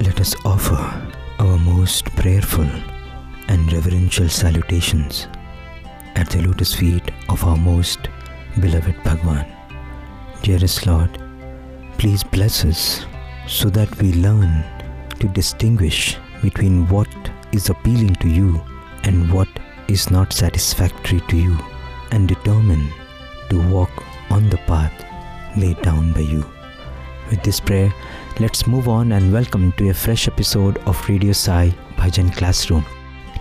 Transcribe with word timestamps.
Let 0.00 0.20
us 0.20 0.36
offer 0.44 0.76
our 1.40 1.58
most 1.58 2.04
prayerful 2.14 2.70
and 3.48 3.72
reverential 3.72 4.28
salutations 4.28 5.26
at 6.14 6.30
the 6.30 6.40
lotus 6.40 6.72
feet 6.72 7.10
of 7.28 7.42
our 7.42 7.56
most 7.56 8.08
beloved 8.60 8.94
Bhagwan. 9.02 9.44
Dearest 10.42 10.86
Lord, 10.86 11.20
please 11.98 12.22
bless 12.22 12.64
us 12.64 13.06
so 13.48 13.68
that 13.70 13.90
we 14.00 14.12
learn 14.12 14.64
to 15.18 15.26
distinguish 15.28 16.16
between 16.42 16.88
what 16.88 17.08
is 17.50 17.68
appealing 17.68 18.14
to 18.16 18.28
you 18.28 18.62
and 19.02 19.32
what 19.32 19.48
is 19.88 20.12
not 20.12 20.32
satisfactory 20.32 21.20
to 21.28 21.36
you 21.36 21.58
and 22.12 22.28
determine 22.28 22.86
to 23.50 23.68
walk 23.68 23.90
on 24.30 24.48
the 24.48 24.58
path 24.58 25.04
laid 25.56 25.82
down 25.82 26.12
by 26.12 26.20
you. 26.20 26.44
With 27.30 27.42
this 27.42 27.58
prayer, 27.58 27.92
Let's 28.40 28.68
move 28.68 28.86
on 28.86 29.10
and 29.10 29.32
welcome 29.32 29.72
to 29.72 29.88
a 29.88 29.92
fresh 29.92 30.28
episode 30.28 30.78
of 30.86 31.08
Radio 31.08 31.32
Sai 31.32 31.74
Bhajan 31.96 32.32
Classroom. 32.36 32.84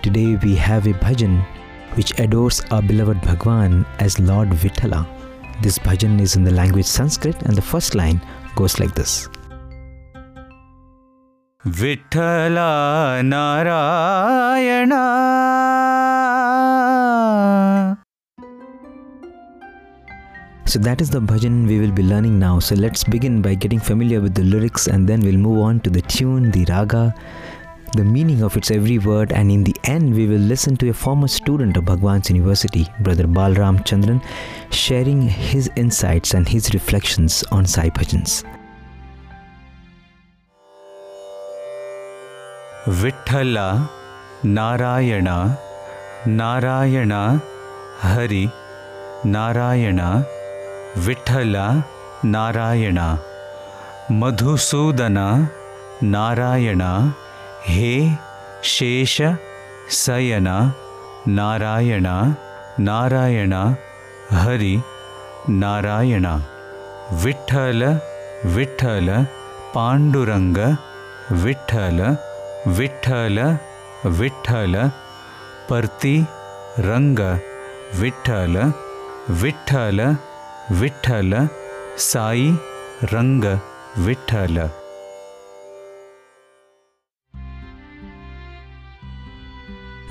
Today 0.02 0.38
we 0.38 0.56
have 0.56 0.88
a 0.88 0.94
bhajan 0.94 1.46
which 1.96 2.20
adores 2.20 2.62
our 2.72 2.82
beloved 2.82 3.22
Bhagwan 3.22 3.86
as 4.00 4.18
Lord 4.20 4.50
Vitala. 4.50 5.06
This 5.62 5.78
bhajan 5.78 6.20
is 6.20 6.36
in 6.36 6.44
the 6.44 6.50
language 6.50 6.88
Sanskrit 6.88 7.40
and 7.44 7.56
the 7.56 7.62
first 7.62 7.94
line 7.94 8.20
goes 8.56 8.80
like 8.80 8.96
this. 8.96 9.30
Vitala 11.64 13.22
Narayana 13.24 15.06
So 20.68 20.80
that 20.80 21.00
is 21.00 21.10
the 21.10 21.22
bhajan 21.22 21.66
we 21.66 21.80
will 21.80 21.94
be 21.94 22.04
learning 22.04 22.38
now. 22.40 22.60
So 22.60 22.76
let's 22.76 23.02
begin 23.02 23.42
by 23.42 23.56
getting 23.56 23.80
familiar 23.80 24.20
with 24.20 24.36
the 24.36 24.44
lyrics 24.44 24.88
and 24.88 25.08
then 25.08 25.22
we'll 25.22 25.38
move 25.38 25.60
on 25.60 25.80
to 25.80 25.90
the 25.90 26.02
tune, 26.02 26.52
the 26.52 26.66
raga, 26.66 27.16
the 27.94 28.04
meaning 28.04 28.44
of 28.44 28.58
its 28.58 28.70
every 28.70 28.98
word 29.00 29.32
and 29.32 29.50
in 29.50 29.64
the 29.64 29.74
end 29.86 30.14
we 30.14 30.28
will 30.28 30.46
listen 30.54 30.76
to 30.78 30.90
a 30.90 30.94
former 30.94 31.30
student 31.30 31.78
of 31.78 31.86
Bhagwan's 31.86 32.30
university, 32.30 32.86
Brother 33.00 33.24
Balram 33.24 33.78
Chandran, 33.86 34.22
sharing 34.70 35.22
his 35.22 35.72
insights 35.78 36.34
and 36.34 36.46
his 36.50 36.74
reflections 36.74 37.46
on 37.50 37.66
Sai 37.66 37.90
bhajans. 37.90 38.44
Vithala 42.88 43.90
Narayana 44.44 45.58
Narayana 46.26 47.42
Hari 48.00 48.52
Narayana 49.24 50.28
Vitthala 51.06 51.56
Narayana, 52.26 53.00
Madhusudana 54.20 55.20
Narayana, 56.04 56.82
ಹೇ 57.64 57.92
ಶೇಷ 58.64 59.22
ಸಯನ 60.04 60.48
ನಾರಾಯಣ 61.28 62.08
ನಾರಾಯಣ, 62.80 63.54
ಹರಿ 64.44 64.76
ನಾರಾಯಣ, 65.50 66.26
ವಿಠಲ 67.24 67.84
ವಿಠಲ 68.56 69.10
ಪಾಂಡುರಂಗ, 69.76 70.60
ವಿಠಲ 71.44 72.00
ವಿಠಲ 72.78 73.40
ವಿಠಲ 74.20 74.76
ಪರ್ತಿ 75.70 76.16
ರಂಗ, 76.80 77.22
ವಿಠಲ 78.00 78.58
ವಿಠ್ಠಲ 79.42 80.00
ವಿಠ್ಠಲ 80.81 81.35
ಸಾಯಿ 82.11 82.51
ರಂಗ 83.15 83.47
Vitthala 84.07 84.59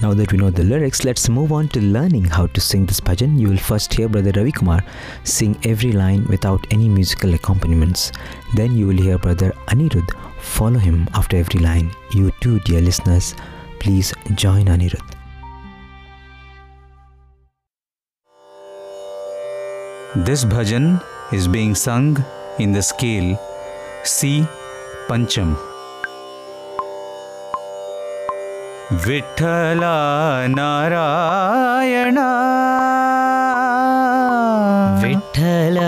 Now 0.03 0.11
that 0.15 0.31
we 0.31 0.37
know 0.39 0.49
the 0.49 0.63
lyrics, 0.63 1.03
let's 1.07 1.29
move 1.29 1.51
on 1.51 1.67
to 1.73 1.79
learning 1.79 2.23
how 2.35 2.47
to 2.55 2.59
sing 2.59 2.87
this 2.87 2.99
bhajan. 2.99 3.39
You 3.41 3.49
will 3.49 3.57
first 3.57 3.93
hear 3.93 4.07
Brother 4.13 4.31
Ravi 4.37 4.51
Kumar 4.51 4.79
sing 5.23 5.51
every 5.63 5.91
line 5.91 6.23
without 6.33 6.65
any 6.71 6.89
musical 6.89 7.35
accompaniments. 7.35 8.11
Then 8.55 8.75
you 8.75 8.87
will 8.87 8.97
hear 8.97 9.19
Brother 9.19 9.51
Anirudh 9.67 10.11
follow 10.41 10.79
him 10.79 11.07
after 11.13 11.37
every 11.37 11.59
line. 11.59 11.91
You 12.13 12.31
too, 12.41 12.59
dear 12.61 12.81
listeners, 12.81 13.35
please 13.79 14.11
join 14.45 14.65
Anirudh. 14.65 15.09
This 20.24 20.46
bhajan 20.46 21.02
is 21.30 21.46
being 21.46 21.74
sung 21.74 22.16
in 22.58 22.72
the 22.72 22.80
scale 22.80 23.36
C 24.02 24.46
Pancham. 25.08 25.56
Vitthal 29.06 29.80
Narayan 30.54 32.18
Vitthal 35.02 35.78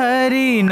Harinarayan 0.00 0.64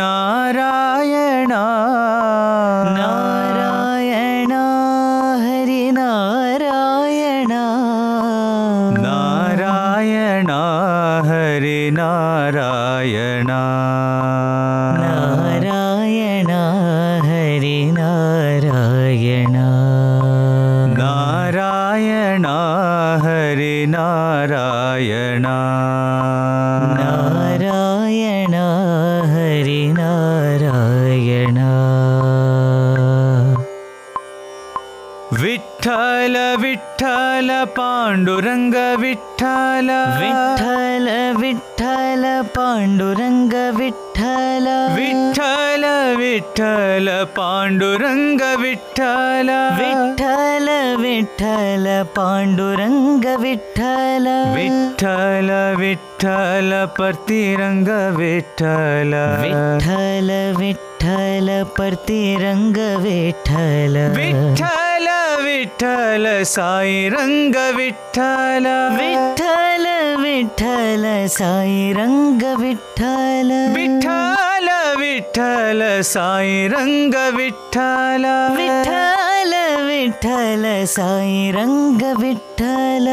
Panduranga 47.25 48.43
Vittala 48.63 49.51
Vittala 49.79 50.69
Vittala 50.97 51.87
Panduranga 52.15 53.27
Vittala 53.37 54.29
Vittala 54.55 55.51
Vittala 55.77 55.98
Vitthala 56.19 56.73
பர்த்திரங்க 56.99 57.91
Vitthala. 58.17 59.13
Vitthala 59.43 60.31
Vitthala 60.61 61.49
பர்த்திரங்க 61.77 62.79
Vitthala. 63.05 63.95
Vitthala 64.17 65.09
Vitthala 65.45 66.27
சாயிரங்க 66.55 67.57
Vitthala. 67.79 68.67
Vitthala 68.99 69.87
Vitthala 70.25 71.07
சாயிரங்க 71.39 72.45
Vitthala. 72.63 73.51
Vitthala 73.79 74.69
Vitthala 75.01 75.83
சாயிரங்க 76.15 77.17
Vitthala. 77.39 78.25
Vitthala 78.59 79.55
Vitthala 79.89 80.65
சாயிரங்க 80.97 82.05
Vitthala. 82.23 83.09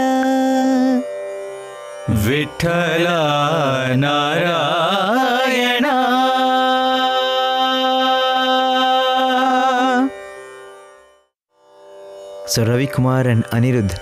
So 2.07 2.13
Ravi 12.63 12.85
Kumar 12.85 13.27
and 13.27 13.43
Anirudh 13.45 13.97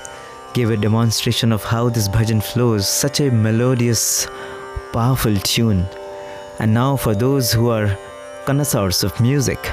gave 0.53 0.69
a 0.69 0.75
demonstration 0.75 1.53
of 1.53 1.63
how 1.63 1.87
this 1.87 2.09
bhajan 2.09 2.43
flows, 2.43 2.89
such 2.89 3.21
a 3.21 3.31
melodious, 3.31 4.27
powerful 4.91 5.37
tune. 5.37 5.85
And 6.59 6.73
now, 6.73 6.97
for 6.97 7.15
those 7.15 7.53
who 7.53 7.69
are 7.69 7.97
connoisseurs 8.45 9.05
of 9.05 9.17
music, 9.21 9.71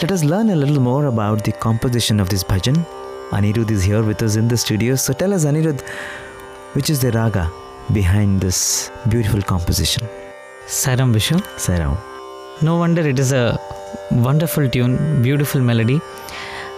let 0.00 0.10
us 0.10 0.24
learn 0.24 0.48
a 0.48 0.56
little 0.56 0.80
more 0.80 1.04
about 1.04 1.44
the 1.44 1.52
composition 1.52 2.18
of 2.18 2.30
this 2.30 2.42
bhajan. 2.42 2.82
Anirudh 3.30 3.70
is 3.70 3.82
here 3.84 4.02
with 4.02 4.22
us 4.22 4.36
in 4.36 4.48
the 4.48 4.56
studio, 4.56 4.94
so 4.96 5.12
tell 5.12 5.34
us, 5.34 5.44
Anirudh, 5.44 5.86
which 6.74 6.90
is 6.90 7.00
the 7.00 7.10
raga 7.12 7.50
behind 7.92 8.40
this 8.40 8.90
beautiful 9.08 9.42
composition? 9.42 10.08
Sairam 10.66 11.12
Vishu. 11.14 11.38
Sairam. 11.66 11.96
No 12.62 12.76
wonder 12.76 13.02
it 13.06 13.18
is 13.18 13.32
a 13.32 13.58
wonderful 14.10 14.68
tune, 14.68 15.22
beautiful 15.22 15.60
melody. 15.60 16.00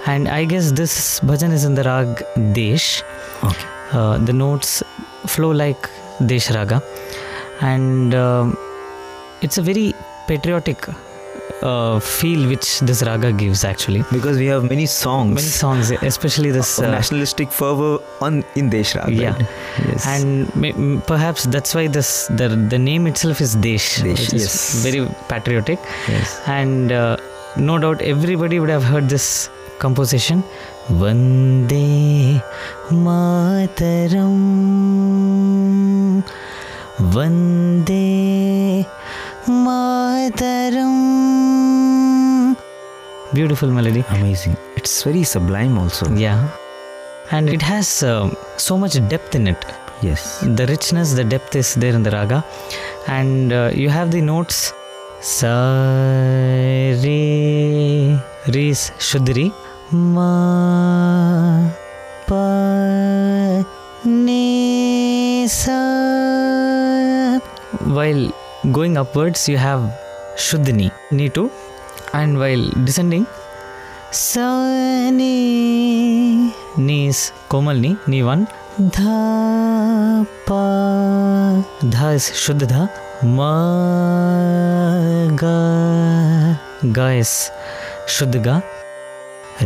And 0.06 0.28
I 0.28 0.44
guess 0.44 0.72
this 0.72 1.20
bhajan 1.20 1.52
is 1.52 1.64
in 1.64 1.74
the 1.74 1.84
rag 1.84 2.22
Desh. 2.54 3.02
Okay. 3.42 3.66
Uh, 3.92 4.18
the 4.18 4.32
notes 4.32 4.82
flow 5.26 5.50
like 5.50 5.88
Desh 6.26 6.50
Raga. 6.50 6.82
And 7.60 8.14
um, 8.14 8.56
it's 9.42 9.58
a 9.58 9.62
very 9.62 9.94
patriotic 10.26 10.88
uh, 11.62 11.98
feel 12.00 12.48
which 12.48 12.80
this 12.80 13.02
raga 13.02 13.32
gives 13.32 13.64
actually. 13.64 14.04
Because 14.12 14.38
we 14.38 14.46
have 14.46 14.68
many 14.68 14.86
songs. 14.86 15.34
Many 15.34 15.46
songs, 15.46 15.90
especially 15.90 16.50
this. 16.50 16.78
uh, 16.78 16.90
nationalistic 16.90 17.50
fervor 17.50 17.98
on 18.20 18.44
in 18.54 18.70
Desh 18.70 18.94
Raga. 18.94 19.12
Yeah. 19.12 19.32
right? 19.32 19.46
Yes. 19.88 20.06
and 20.06 20.54
may, 20.56 20.72
perhaps 21.06 21.44
that's 21.44 21.74
why 21.74 21.86
this 21.86 22.26
the, 22.28 22.48
the 22.48 22.78
name 22.78 23.06
itself 23.06 23.40
is 23.40 23.54
Desh, 23.54 23.96
Desh, 23.96 24.04
which 24.04 24.34
is 24.34 24.42
yes. 24.42 24.82
very 24.82 25.08
patriotic. 25.28 25.78
yes. 26.08 26.40
and 26.46 26.92
uh, 26.92 27.16
no 27.56 27.78
doubt 27.78 28.02
everybody 28.02 28.60
would 28.60 28.70
have 28.70 28.82
heard 28.82 29.08
this 29.08 29.48
composition 29.78 30.42
vande 31.02 32.42
mataram 33.06 34.34
vande 37.14 38.86
mataram 39.66 41.13
beautiful 43.34 43.68
melody. 43.78 44.04
Amazing. 44.10 44.56
It's 44.76 45.02
very 45.02 45.24
sublime 45.24 45.78
also. 45.78 46.08
yeah. 46.14 46.48
And 47.30 47.48
it 47.48 47.62
has 47.62 48.02
uh, 48.02 48.28
so 48.58 48.76
much 48.78 48.94
depth 49.08 49.34
in 49.34 49.46
it. 49.48 49.62
Yes. 50.02 50.40
the 50.58 50.66
richness 50.66 51.12
the 51.14 51.24
depth 51.24 51.54
is 51.56 51.74
there 51.82 51.94
in 51.94 52.02
the 52.02 52.10
raga. 52.10 52.44
And 53.06 53.52
uh, 53.52 53.70
you 53.74 53.88
have 53.88 54.10
the 54.10 54.20
notes. 54.20 54.72
Sa 55.20 55.52
re 57.02 58.18
re 58.54 58.64
is 58.74 58.82
shuddri 59.08 59.46
ma 59.90 61.70
pa 62.26 62.42
ni 64.04 65.46
sa. 65.48 65.78
While 67.98 68.24
going 68.78 68.98
upwards 69.04 69.48
you 69.48 69.56
have 69.56 69.82
shuddhini 70.48 70.90
ni 71.10 71.28
two 71.38 71.48
and 72.20 72.38
while 72.38 72.66
descending. 72.88 73.26
Sa 74.24 74.48
ni 75.10 75.32
ni 76.88 76.98
is 77.12 77.32
komal 77.54 77.80
ni 77.86 77.96
ni 78.12 78.22
one. 78.22 78.44
dha 78.94 79.16
pa 80.46 80.62
dha 81.94 82.06
is 82.18 82.24
shuddha 82.42 82.68
dha. 82.72 82.84
Ma 83.38 83.50
ga 85.42 85.58
ga 86.98 87.08
is 87.24 87.34
shuddha 88.16 88.44
ga. 88.46 88.56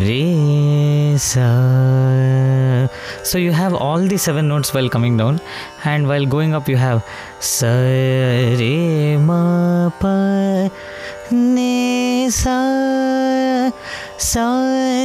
Re 0.05 1.17
sa. 1.29 1.47
So 3.31 3.39
you 3.45 3.53
have 3.53 3.75
all 3.75 4.03
the 4.13 4.19
seven 4.27 4.49
notes 4.49 4.75
while 4.75 4.91
coming 4.97 5.17
down. 5.17 5.41
And 5.85 6.07
while 6.07 6.27
going 6.37 6.55
up 6.55 6.69
you 6.69 6.77
have 6.77 7.05
sa 7.41 7.73
re 8.63 9.17
ma 9.31 9.41
pa 10.03 10.15
ni 11.31 12.08
sa 12.31 13.71
sa 14.17 14.47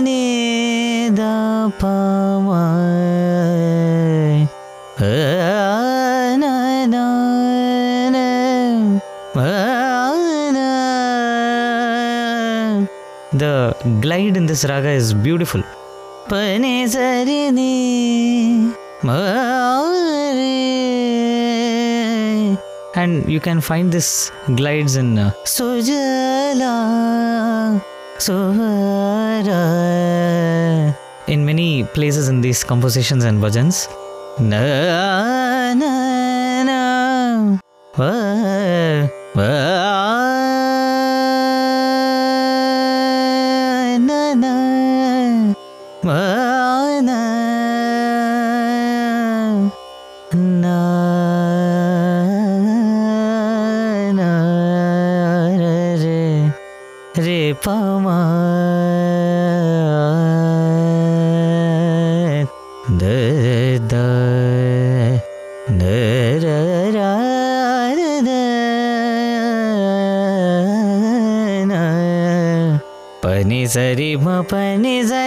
ni 0.03 1.09
da 1.09 1.71
pa 1.79 2.39
ma 2.43 2.65
na, 4.99 6.85
na, 6.85 6.95
na. 8.11 8.27
Na. 9.35 10.63
The 13.33 13.75
glide 14.01 14.37
in 14.37 14.45
this 14.45 14.63
raga 14.65 14.89
is 14.89 15.13
beautiful. 15.13 15.63
Pane 16.29 16.87
sari 16.87 17.51
ni. 17.51 18.73
And 22.95 23.27
you 23.27 23.39
can 23.39 23.59
find 23.59 23.91
this 23.91 24.31
glides 24.55 24.95
in 24.95 25.17
uh, 25.17 25.31
in 31.27 31.45
many 31.45 31.83
places 31.83 32.27
in 32.29 32.41
these 32.41 32.63
compositions 32.63 33.23
and 33.23 33.41
bhajans. 33.41 33.87
Na 34.39 35.73
na 35.73 36.63
na 36.63 36.79
sari 74.41 74.77
ma 74.77 75.22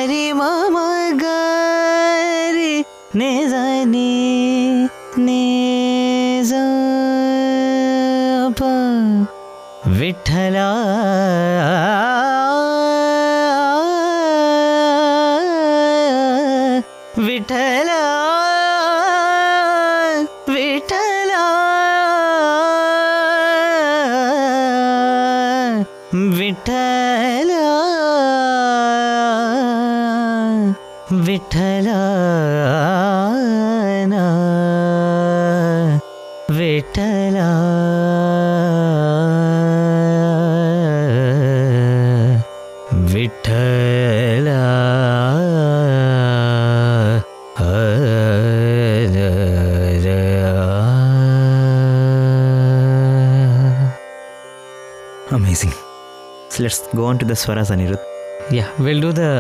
go 57.07 57.11
on 57.13 57.19
to 57.23 57.27
the 57.33 57.37
swaras, 57.43 57.71
Anirudh. 57.75 58.03
Yeah, 58.51 58.69
we'll 58.79 59.01
do 59.07 59.13
the 59.23 59.31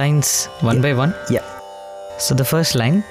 lines 0.00 0.30
one 0.68 0.76
Yeah. 0.76 0.82
by 0.86 0.92
one. 1.04 1.12
Yeah. 1.36 1.46
So 2.18 2.34
the 2.40 2.44
first 2.52 2.74
line 2.80 3.02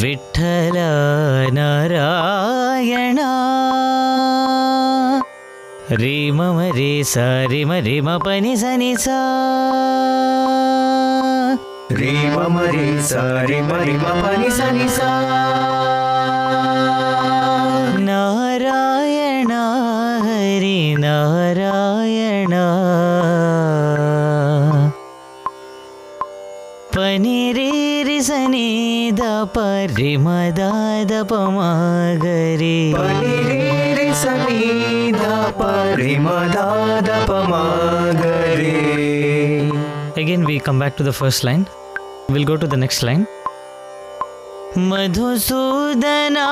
Vithala 0.00 0.90
Narayana 1.58 3.30
Re 6.02 6.30
mama 6.30 6.66
re 6.78 6.90
sa 7.12 7.24
re 7.52 7.64
ma 7.70 7.78
re 7.88 7.96
ma 8.08 8.14
pa 8.26 8.38
ni 8.46 8.54
sa 8.62 8.76
ni 8.82 8.94
sa 9.06 9.18
Re 12.02 12.12
ma 12.36 12.44
ma 12.58 12.64
re 12.76 12.86
sa 13.10 13.24
re 13.50 13.58
ma 13.70 13.82
re 13.82 13.94
ma 14.04 15.31
pari 30.12 30.18
mada 30.18 31.04
da 31.10 31.24
pamagari 31.24 32.92
Pani 32.92 33.34
re 33.48 33.94
re 33.98 34.06
sa 34.14 34.32
ni 34.46 35.12
da 35.12 35.50
pa 35.58 35.94
re 36.00 36.18
ma 36.18 36.48
da 36.54 37.00
da 37.00 37.24
pa 37.26 37.38
ma 37.48 38.12
ga 38.20 38.34
re. 38.60 39.70
Again 40.16 40.44
we 40.44 40.58
come 40.60 40.78
back 40.78 40.96
to 40.96 41.02
the 41.02 41.12
first 41.12 41.44
line. 41.44 41.66
We'll 42.28 42.44
go 42.44 42.56
to 42.56 42.66
the 42.66 42.76
next 42.76 43.02
line. 43.02 43.26
Madhusudana 44.74 46.48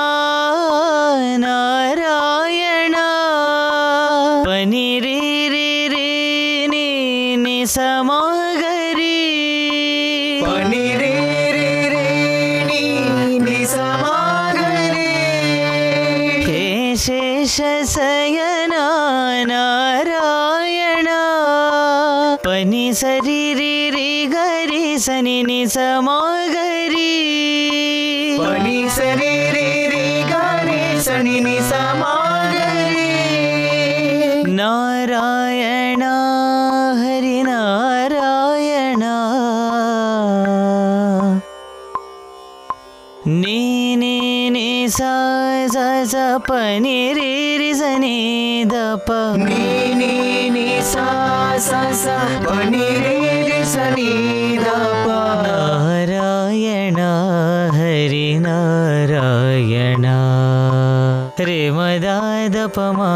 Narayana 1.45 3.07
Paniri 4.45 5.21
ri 5.53 5.69
ri 5.93 6.67
ni 6.67 7.37
ni 7.37 7.57
सनि 25.01 25.43
निगरि 25.43 25.79
सेरे 28.89 29.33
गरि 30.31 31.01
सनि 31.01 31.57
समगरे 31.69 33.09
नारायण 34.53 36.03
हरि 37.01 37.39
नारायण। 37.43 39.03
नीनि 43.27 44.87
सा 44.89 46.37
पनीरे 46.49 47.73
सनि 47.73 48.65
दपीनि 48.67 50.49
निसीरे 50.51 51.61
தபமா 62.61 63.11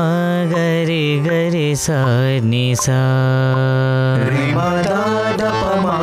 கரி 0.51 1.03
கரி 1.25 1.65
சாரி 1.75 2.61
சா 2.75 3.01
தபமா 5.41 5.97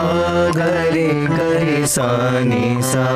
கரி 0.59 1.09
கரி 1.33 1.79
சாரி 1.95 2.67
சா 2.93 3.07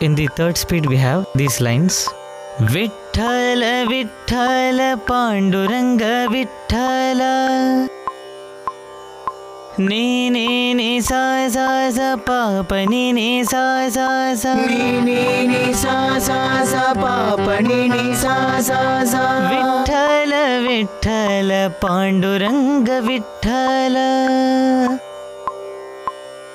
In 0.00 0.14
the 0.14 0.26
third 0.36 0.56
speed, 0.56 0.84
we 0.86 0.98
have 0.98 1.22
these 1.34 1.56
lines. 1.60 1.96
Vittala 2.68 3.64
Vittala 3.90 4.80
Panduranga 5.08 6.04
Vittala 6.30 7.22
नीनि 9.80 11.00
सा 11.02 11.48
सा. 11.48 12.64
पानि 12.70 13.44
सा 13.44 13.88
पानि 17.46 18.14
सा. 18.14 19.22
विठ्ठल 19.50 20.34
विट्ठल 20.68 21.50
पाण्डुरङ्ग 21.82 22.88
विठ्ठल. 22.90 23.96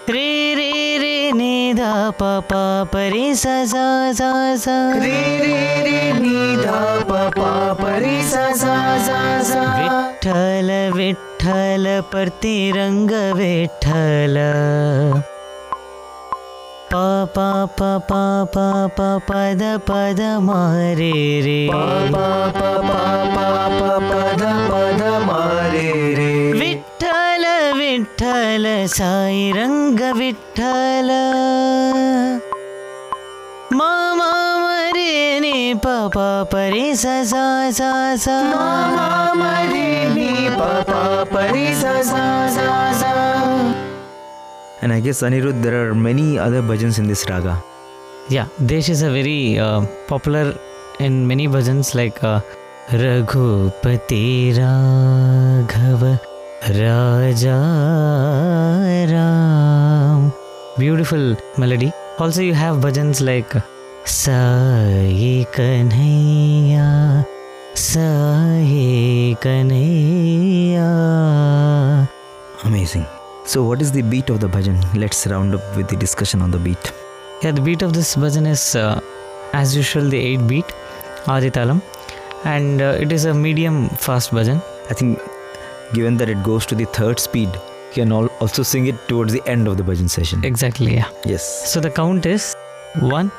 रि 0.09 1.31
निधा 1.35 2.09
प 2.09 2.23
पा 2.23 2.83
परि 2.83 3.35
स 3.35 3.43
सा 3.47 4.93
निधा 6.19 7.02
pa 7.22 7.22
pa 7.38 7.50
pa 7.80 7.90
re 8.02 8.16
sa 8.32 8.44
sa 8.62 8.76
sa 9.08 9.20
sa. 9.50 9.62
Vitthal 9.78 10.70
Vitthal 10.96 11.84
प्रतिरङ्ग 12.12 13.12
Vitthal 13.38 14.37
प 16.92 16.94
प 17.34 17.38
प 17.78 17.80
प 18.08 18.12
प 18.54 18.56
प 18.96 19.00
पद 19.28 19.62
पद 19.88 20.20
मारे 20.48 21.12
रे 21.46 21.60
Pa 21.72 21.84
pa 22.14 22.28
pa 22.56 22.70
pa 22.88 23.00
pa 23.34 23.46
pa 23.78 23.92
pa 24.08 24.22
da 24.40 24.52
pa 24.70 24.82
da 25.00 25.12
ma 25.28 25.40
re 25.75 25.88
re. 26.18 26.30
Vitthal 26.60 27.44
Vitthal 27.80 28.66
Sai 28.98 29.50
रङ्ग 29.56 30.00
विठ्ठल 30.20 31.10
मा 33.78 33.92
ni 35.43 35.75
pa 35.83 36.10
pa 36.15 36.45
pa 36.51 36.62
sa 37.01 37.15
sa 37.31 37.43
sa 37.79 37.91
sa 38.25 38.36
ma 38.53 39.33
ma 39.41 39.53
ni 40.17 40.50
pa 40.60 40.69
pa 40.89 41.01
pa 41.31 41.43
sa 41.81 41.93
sa 42.12 42.24
sa 42.55 42.67
sa 43.01 43.12
and 44.83 44.91
I 44.91 45.00
guess 45.00 45.22
Anirudh 45.27 45.62
there 45.65 45.77
are 45.81 45.95
many 45.95 46.38
other 46.38 46.62
bhajans 46.62 47.00
in 47.00 47.07
this 47.07 47.24
raga. 47.29 47.55
Yeah 48.29 48.48
Desh 48.65 48.89
is 48.89 49.01
a 49.01 49.12
very 49.12 49.57
uh, 49.60 49.81
popular 50.07 50.45
in 51.00 51.25
many 51.27 51.48
bhajans 51.48 51.95
like 51.95 52.24
uh, 52.24 52.39
Raghupati 52.91 54.53
Raghava 54.60 56.13
Raja 56.79 57.57
Ram. 59.12 60.31
Beautiful 60.77 61.36
melody. 61.57 61.91
Also 62.19 62.41
you 62.41 62.53
have 62.53 62.77
bhajans 62.77 63.22
like 63.31 63.53
Sai 64.05 65.45
Kanhaiya 65.53 67.25
Sai 67.74 69.36
Kanhaiya. 69.41 70.89
Amazing. 72.65 73.05
So, 73.45 73.63
what 73.63 73.81
is 73.81 73.91
the 73.91 74.01
beat 74.01 74.29
of 74.29 74.39
the 74.39 74.48
bhajan? 74.48 74.77
Let's 74.95 75.25
round 75.27 75.55
up 75.55 75.62
with 75.75 75.88
the 75.88 75.95
discussion 75.95 76.41
on 76.41 76.51
the 76.51 76.60
beat. 76.60 76.91
Yeah, 77.41 77.51
the 77.51 77.62
beat 77.62 77.81
of 77.81 77.93
this 77.93 78.15
bhajan 78.15 78.48
is, 78.48 78.75
uh, 78.75 79.00
as 79.53 79.75
usual, 79.75 80.10
the 80.10 80.17
8 80.17 80.48
beat, 80.48 80.65
Aditalam, 81.25 81.81
and 82.45 82.81
uh, 82.81 82.98
it 83.00 83.12
is 83.12 83.25
a 83.25 83.33
medium 83.33 83.89
fast 83.89 84.31
bhajan. 84.31 84.62
I 84.89 84.93
think, 84.93 85.19
given 85.93 86.17
that 86.17 86.29
it 86.29 86.43
goes 86.43 86.65
to 86.67 86.75
the 86.75 86.86
third 86.86 87.19
speed, 87.19 87.50
you 87.53 87.93
can 88.03 88.12
al- 88.12 88.31
also 88.39 88.63
sing 88.63 88.86
it 88.88 88.95
towards 89.07 89.33
the 89.33 89.41
end 89.48 89.67
of 89.67 89.77
the 89.77 89.83
bhajan 89.83 90.10
session. 90.10 90.43
Exactly, 90.43 90.93
yeah. 90.95 91.10
Yes. 91.25 91.72
So 91.72 91.79
the 91.79 91.89
count 91.89 92.25
is 92.25 92.53
1, 93.00 93.31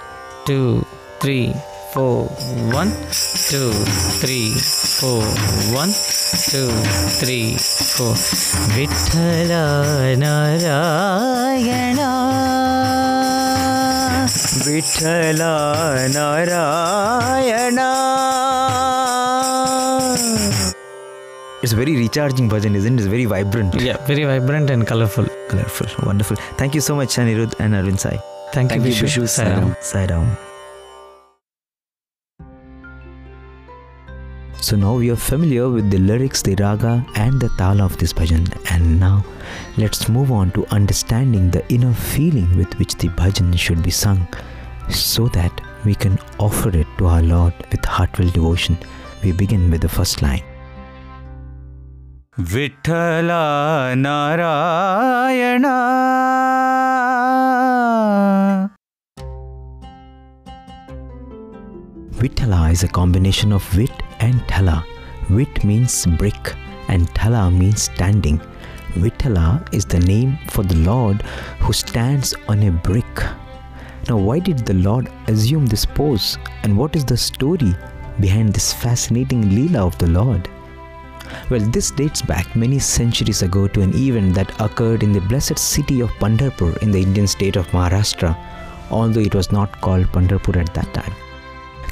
2, 0.46 0.84
3, 1.20 1.54
4, 1.94 2.28
1, 2.70 2.92
2, 3.48 3.72
3, 4.20 4.52
4, 5.00 5.24
1, 5.72 5.94
2, 6.52 6.68
3, 7.20 7.56
4. 7.56 8.14
Vithala 8.76 9.64
Narayana. 10.18 12.10
Vithala 14.66 15.54
Narayana. 16.12 17.90
It's 21.64 21.73
very 21.73 21.97
recharging 21.97 22.49
bhajan, 22.50 22.75
isn't 22.75 22.94
it? 22.94 22.99
It's 23.00 23.06
very 23.06 23.25
vibrant, 23.25 23.75
Yeah, 23.80 23.97
very 24.06 24.25
vibrant 24.25 24.68
and 24.68 24.87
colorful. 24.87 25.26
colorful, 25.49 25.87
wonderful. 26.06 26.37
Thank 26.59 26.75
you 26.75 26.83
so 26.83 26.94
much, 26.94 27.16
Anirudh 27.23 27.54
and 27.59 27.73
Arvind 27.78 27.99
Sai. 28.00 28.18
Thank, 28.52 28.75
you, 28.75 28.80
Vishu. 28.83 29.23
Sairam. 29.37 29.75
Sai 29.83 30.04
Ram. 30.11 30.37
So 34.61 34.76
now 34.76 34.94
we 34.97 35.11
are 35.11 35.16
familiar 35.16 35.71
with 35.71 35.90
the 35.90 35.97
lyrics, 36.12 36.42
the 36.42 36.54
raga, 36.56 36.92
and 37.16 37.40
the 37.40 37.49
tala 37.56 37.85
of 37.87 37.97
this 37.97 38.12
bhajan. 38.12 38.47
And 38.71 39.00
now 39.00 39.25
let's 39.78 40.06
move 40.09 40.30
on 40.33 40.50
to 40.52 40.66
understanding 40.66 41.50
the 41.50 41.66
inner 41.73 41.94
feeling 41.94 42.56
with 42.59 42.78
which 42.78 42.94
the 42.97 43.09
bhajan 43.09 43.59
should 43.59 43.83
be 43.83 43.90
sung 43.90 44.26
so 44.90 45.28
that 45.28 45.61
we 45.87 45.94
can 45.94 46.18
offer 46.38 46.76
it 46.76 46.87
to 46.99 47.06
our 47.06 47.23
Lord 47.23 47.54
with 47.71 47.85
heartfelt 47.87 48.35
devotion. 48.35 48.76
We 49.23 49.33
begin 49.33 49.71
with 49.71 49.80
the 49.80 49.88
first 49.88 50.21
line. 50.21 50.42
Vittala 52.52 53.30
Narayana 54.04 55.66
Vitala 62.20 62.72
is 62.72 62.82
a 62.82 62.88
combination 62.88 63.52
of 63.52 63.62
vit 63.76 63.96
and 64.26 64.40
thala. 64.50 64.76
Vit 65.36 65.62
means 65.68 65.94
brick 66.20 66.44
and 66.88 67.02
thala 67.18 67.42
means 67.60 67.82
standing. 67.82 68.38
Vitala 69.02 69.48
is 69.78 69.84
the 69.84 70.00
name 70.12 70.32
for 70.52 70.64
the 70.70 70.80
Lord 70.90 71.20
who 71.60 71.72
stands 71.72 72.34
on 72.48 72.62
a 72.70 72.72
brick. 72.88 73.16
Now, 74.08 74.18
why 74.26 74.38
did 74.48 74.60
the 74.70 74.78
Lord 74.88 75.06
assume 75.28 75.66
this 75.66 75.86
pose 75.98 76.28
and 76.62 76.78
what 76.80 76.96
is 76.96 77.04
the 77.04 77.20
story 77.30 77.72
behind 78.24 78.50
this 78.52 78.72
fascinating 78.72 79.44
Leela 79.56 79.82
of 79.90 79.96
the 79.98 80.10
Lord? 80.20 80.44
Well, 81.50 81.60
this 81.60 81.90
dates 81.90 82.22
back 82.22 82.54
many 82.56 82.78
centuries 82.78 83.42
ago 83.42 83.68
to 83.68 83.80
an 83.80 83.94
event 83.94 84.34
that 84.34 84.60
occurred 84.60 85.02
in 85.02 85.12
the 85.12 85.20
blessed 85.20 85.58
city 85.58 86.00
of 86.00 86.10
Pandharpur 86.12 86.76
in 86.82 86.90
the 86.90 87.02
Indian 87.02 87.26
state 87.26 87.56
of 87.56 87.66
Maharashtra, 87.68 88.36
although 88.90 89.20
it 89.20 89.34
was 89.34 89.52
not 89.52 89.80
called 89.80 90.06
Pandharpur 90.06 90.56
at 90.56 90.72
that 90.74 90.92
time. 90.94 91.12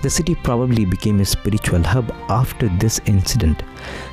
The 0.03 0.11
city 0.11 0.35
probably 0.35 0.85
became 0.85 1.21
a 1.21 1.25
spiritual 1.25 1.83
hub 1.83 2.13
after 2.29 2.69
this 2.69 3.01
incident. 3.07 3.63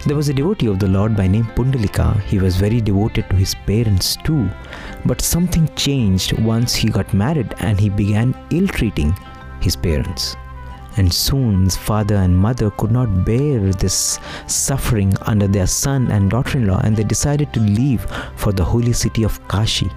There 0.05 0.15
was 0.15 0.29
a 0.29 0.33
devotee 0.33 0.67
of 0.67 0.77
the 0.77 0.87
Lord 0.87 1.15
by 1.15 1.25
name 1.25 1.45
Pundalika. 1.55 2.21
He 2.21 2.37
was 2.37 2.57
very 2.57 2.79
devoted 2.79 3.27
to 3.29 3.35
his 3.35 3.55
parents 3.65 4.15
too. 4.17 4.49
But 5.05 5.21
something 5.21 5.67
changed 5.75 6.37
once 6.39 6.75
he 6.75 6.89
got 6.89 7.11
married 7.13 7.55
and 7.57 7.79
he 7.79 7.89
began 7.89 8.35
ill 8.51 8.67
treating 8.67 9.17
his 9.61 9.75
parents. 9.75 10.35
And 10.99 11.13
soon 11.13 11.69
father 11.69 12.15
and 12.15 12.37
mother 12.37 12.69
could 12.71 12.91
not 12.91 13.23
bear 13.23 13.71
this 13.71 14.19
suffering 14.47 15.13
under 15.21 15.47
their 15.47 15.65
son 15.65 16.11
and 16.11 16.29
daughter 16.29 16.57
in 16.57 16.67
law 16.67 16.81
and 16.83 16.93
they 16.93 17.05
decided 17.05 17.53
to 17.53 17.61
leave 17.61 18.05
for 18.35 18.51
the 18.51 18.65
holy 18.65 18.91
city 18.91 19.23
of 19.23 19.39
Kashi. 19.47 19.89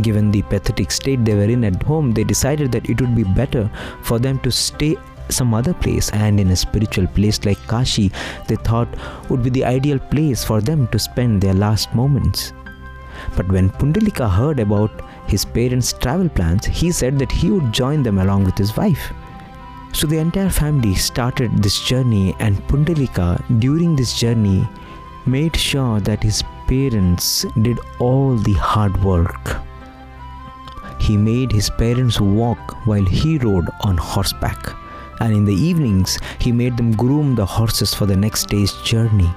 Given 0.00 0.30
the 0.30 0.40
pathetic 0.42 0.90
state 0.90 1.26
they 1.26 1.34
were 1.34 1.52
in 1.56 1.64
at 1.64 1.82
home, 1.82 2.12
they 2.12 2.24
decided 2.24 2.72
that 2.72 2.88
it 2.88 3.02
would 3.02 3.14
be 3.14 3.24
better 3.24 3.70
for 4.02 4.18
them 4.18 4.38
to 4.38 4.50
stay 4.50 4.96
some 5.28 5.52
other 5.52 5.74
place 5.74 6.08
and 6.10 6.40
in 6.40 6.48
a 6.52 6.56
spiritual 6.56 7.06
place 7.08 7.44
like 7.44 7.58
Kashi 7.68 8.10
they 8.48 8.56
thought 8.56 8.88
would 9.28 9.42
be 9.42 9.50
the 9.50 9.66
ideal 9.66 9.98
place 9.98 10.42
for 10.42 10.62
them 10.62 10.88
to 10.88 10.98
spend 10.98 11.42
their 11.42 11.54
last 11.54 11.94
moments. 11.94 12.54
But 13.36 13.52
when 13.52 13.68
Pundalika 13.68 14.30
heard 14.30 14.58
about 14.58 15.02
his 15.28 15.44
parents' 15.44 15.92
travel 15.92 16.30
plans, 16.30 16.64
he 16.64 16.90
said 16.90 17.18
that 17.18 17.30
he 17.30 17.50
would 17.50 17.72
join 17.72 18.02
them 18.02 18.20
along 18.20 18.44
with 18.44 18.56
his 18.56 18.74
wife. 18.74 19.12
So 19.92 20.06
the 20.06 20.18
entire 20.18 20.50
family 20.50 20.94
started 20.94 21.62
this 21.62 21.80
journey, 21.82 22.34
and 22.38 22.56
Pundalika, 22.68 23.42
during 23.58 23.96
this 23.96 24.18
journey, 24.18 24.66
made 25.26 25.54
sure 25.56 26.00
that 26.00 26.22
his 26.22 26.42
parents 26.66 27.44
did 27.62 27.78
all 27.98 28.36
the 28.36 28.54
hard 28.54 29.02
work. 29.04 29.56
He 31.00 31.16
made 31.16 31.52
his 31.52 31.68
parents 31.70 32.20
walk 32.20 32.86
while 32.86 33.04
he 33.04 33.38
rode 33.38 33.68
on 33.82 33.96
horseback, 33.96 34.74
and 35.20 35.34
in 35.34 35.44
the 35.44 35.54
evenings, 35.54 36.18
he 36.38 36.52
made 36.52 36.76
them 36.76 36.92
groom 36.92 37.34
the 37.34 37.44
horses 37.44 37.92
for 37.92 38.06
the 38.06 38.16
next 38.16 38.48
day's 38.48 38.72
journey. 38.82 39.30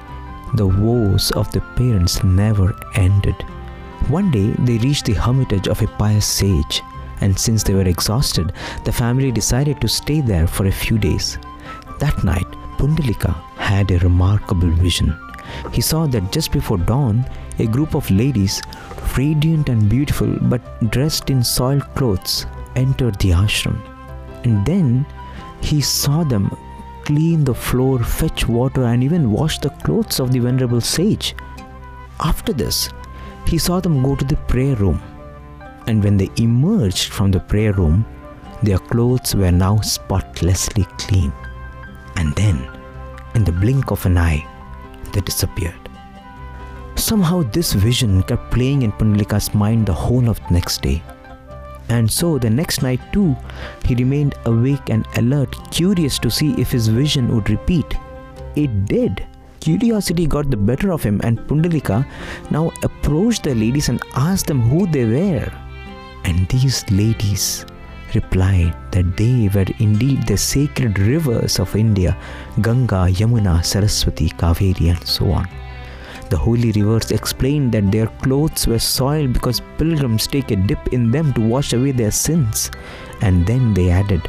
The 0.55 0.67
woes 0.67 1.31
of 1.31 1.51
the 1.51 1.61
parents 1.75 2.23
never 2.23 2.73
ended. 2.95 3.35
One 4.07 4.31
day, 4.31 4.51
they 4.59 4.77
reached 4.77 5.05
the 5.05 5.13
hermitage 5.13 5.67
of 5.67 5.81
a 5.81 5.87
pious 5.87 6.25
sage, 6.25 6.81
and 7.21 7.37
since 7.37 7.63
they 7.63 7.73
were 7.73 7.87
exhausted, 7.87 8.53
the 8.85 8.91
family 8.91 9.31
decided 9.31 9.79
to 9.81 9.87
stay 9.87 10.21
there 10.21 10.47
for 10.47 10.67
a 10.67 10.71
few 10.71 10.97
days. 10.97 11.37
That 11.99 12.23
night, 12.23 12.47
Pundalika 12.77 13.33
had 13.55 13.91
a 13.91 13.99
remarkable 13.99 14.69
vision. 14.69 15.17
He 15.71 15.81
saw 15.81 16.07
that 16.07 16.31
just 16.31 16.51
before 16.51 16.77
dawn, 16.77 17.25
a 17.59 17.67
group 17.67 17.95
of 17.95 18.09
ladies, 18.09 18.61
radiant 19.17 19.69
and 19.69 19.89
beautiful 19.89 20.37
but 20.41 20.61
dressed 20.91 21.29
in 21.29 21.43
soiled 21.43 21.83
clothes, 21.95 22.45
entered 22.75 23.19
the 23.19 23.29
ashram. 23.29 23.79
And 24.43 24.65
then 24.65 25.05
he 25.61 25.81
saw 25.81 26.23
them 26.23 26.55
clean 27.05 27.43
the 27.43 27.53
floor, 27.53 27.99
fetch 27.99 28.47
water, 28.47 28.83
and 28.83 29.03
even 29.03 29.31
wash 29.31 29.59
the 29.59 29.69
clothes 29.69 30.19
of 30.19 30.31
the 30.31 30.39
venerable 30.39 30.81
sage. 30.81 31.35
After 32.19 32.53
this, 32.53 32.89
he 33.45 33.57
saw 33.57 33.79
them 33.79 34.01
go 34.01 34.15
to 34.15 34.25
the 34.25 34.37
prayer 34.47 34.75
room. 34.75 35.01
And 35.87 36.03
when 36.03 36.17
they 36.17 36.29
emerged 36.37 37.09
from 37.09 37.31
the 37.31 37.39
prayer 37.39 37.73
room, 37.73 38.05
their 38.61 38.77
clothes 38.77 39.35
were 39.35 39.51
now 39.51 39.81
spotlessly 39.81 40.85
clean. 40.97 41.33
And 42.15 42.33
then, 42.35 42.69
in 43.35 43.43
the 43.43 43.51
blink 43.51 43.91
of 43.91 44.05
an 44.05 44.17
eye, 44.17 44.47
they 45.11 45.21
disappeared. 45.21 45.75
Somehow, 46.95 47.43
this 47.43 47.73
vision 47.73 48.23
kept 48.23 48.51
playing 48.51 48.83
in 48.83 48.91
Pundalika's 48.93 49.53
mind 49.53 49.85
the 49.85 49.93
whole 49.93 50.29
of 50.29 50.39
the 50.39 50.53
next 50.53 50.81
day. 50.81 51.03
And 51.89 52.09
so, 52.09 52.37
the 52.37 52.49
next 52.49 52.81
night 52.81 53.01
too, 53.11 53.35
he 53.83 53.95
remained 53.95 54.35
awake 54.45 54.89
and 54.89 55.05
alert, 55.17 55.53
curious 55.71 56.17
to 56.19 56.31
see 56.31 56.53
if 56.53 56.71
his 56.71 56.87
vision 56.87 57.35
would 57.35 57.49
repeat. 57.49 57.97
It 58.55 58.85
did. 58.85 59.25
Curiosity 59.59 60.27
got 60.27 60.49
the 60.49 60.57
better 60.57 60.91
of 60.91 61.03
him, 61.03 61.19
and 61.23 61.39
Pundalika 61.41 62.05
now 62.51 62.71
approached 62.83 63.43
the 63.43 63.55
ladies 63.55 63.89
and 63.89 64.01
asked 64.15 64.47
them 64.47 64.61
who 64.61 64.87
they 64.87 65.05
were. 65.05 65.51
And 66.25 66.47
these 66.47 66.89
ladies 66.89 67.65
replied 68.15 68.75
that 68.91 69.17
they 69.17 69.49
were 69.53 69.65
indeed 69.79 70.27
the 70.27 70.37
sacred 70.37 70.99
rivers 70.99 71.59
of 71.59 71.75
India 71.75 72.17
Ganga, 72.61 73.07
Yamuna, 73.19 73.63
Saraswati, 73.65 74.29
Kaveri, 74.29 74.89
and 74.89 75.07
so 75.07 75.31
on. 75.31 75.47
The 76.29 76.37
holy 76.37 76.71
rivers 76.71 77.11
explained 77.11 77.73
that 77.73 77.91
their 77.91 78.07
clothes 78.23 78.65
were 78.65 78.79
soiled 78.79 79.33
because 79.33 79.61
pilgrims 79.77 80.27
take 80.27 80.51
a 80.51 80.55
dip 80.55 80.93
in 80.93 81.11
them 81.11 81.33
to 81.33 81.41
wash 81.41 81.73
away 81.73 81.91
their 81.91 82.11
sins. 82.11 82.71
And 83.21 83.45
then 83.45 83.73
they 83.73 83.89
added, 83.89 84.21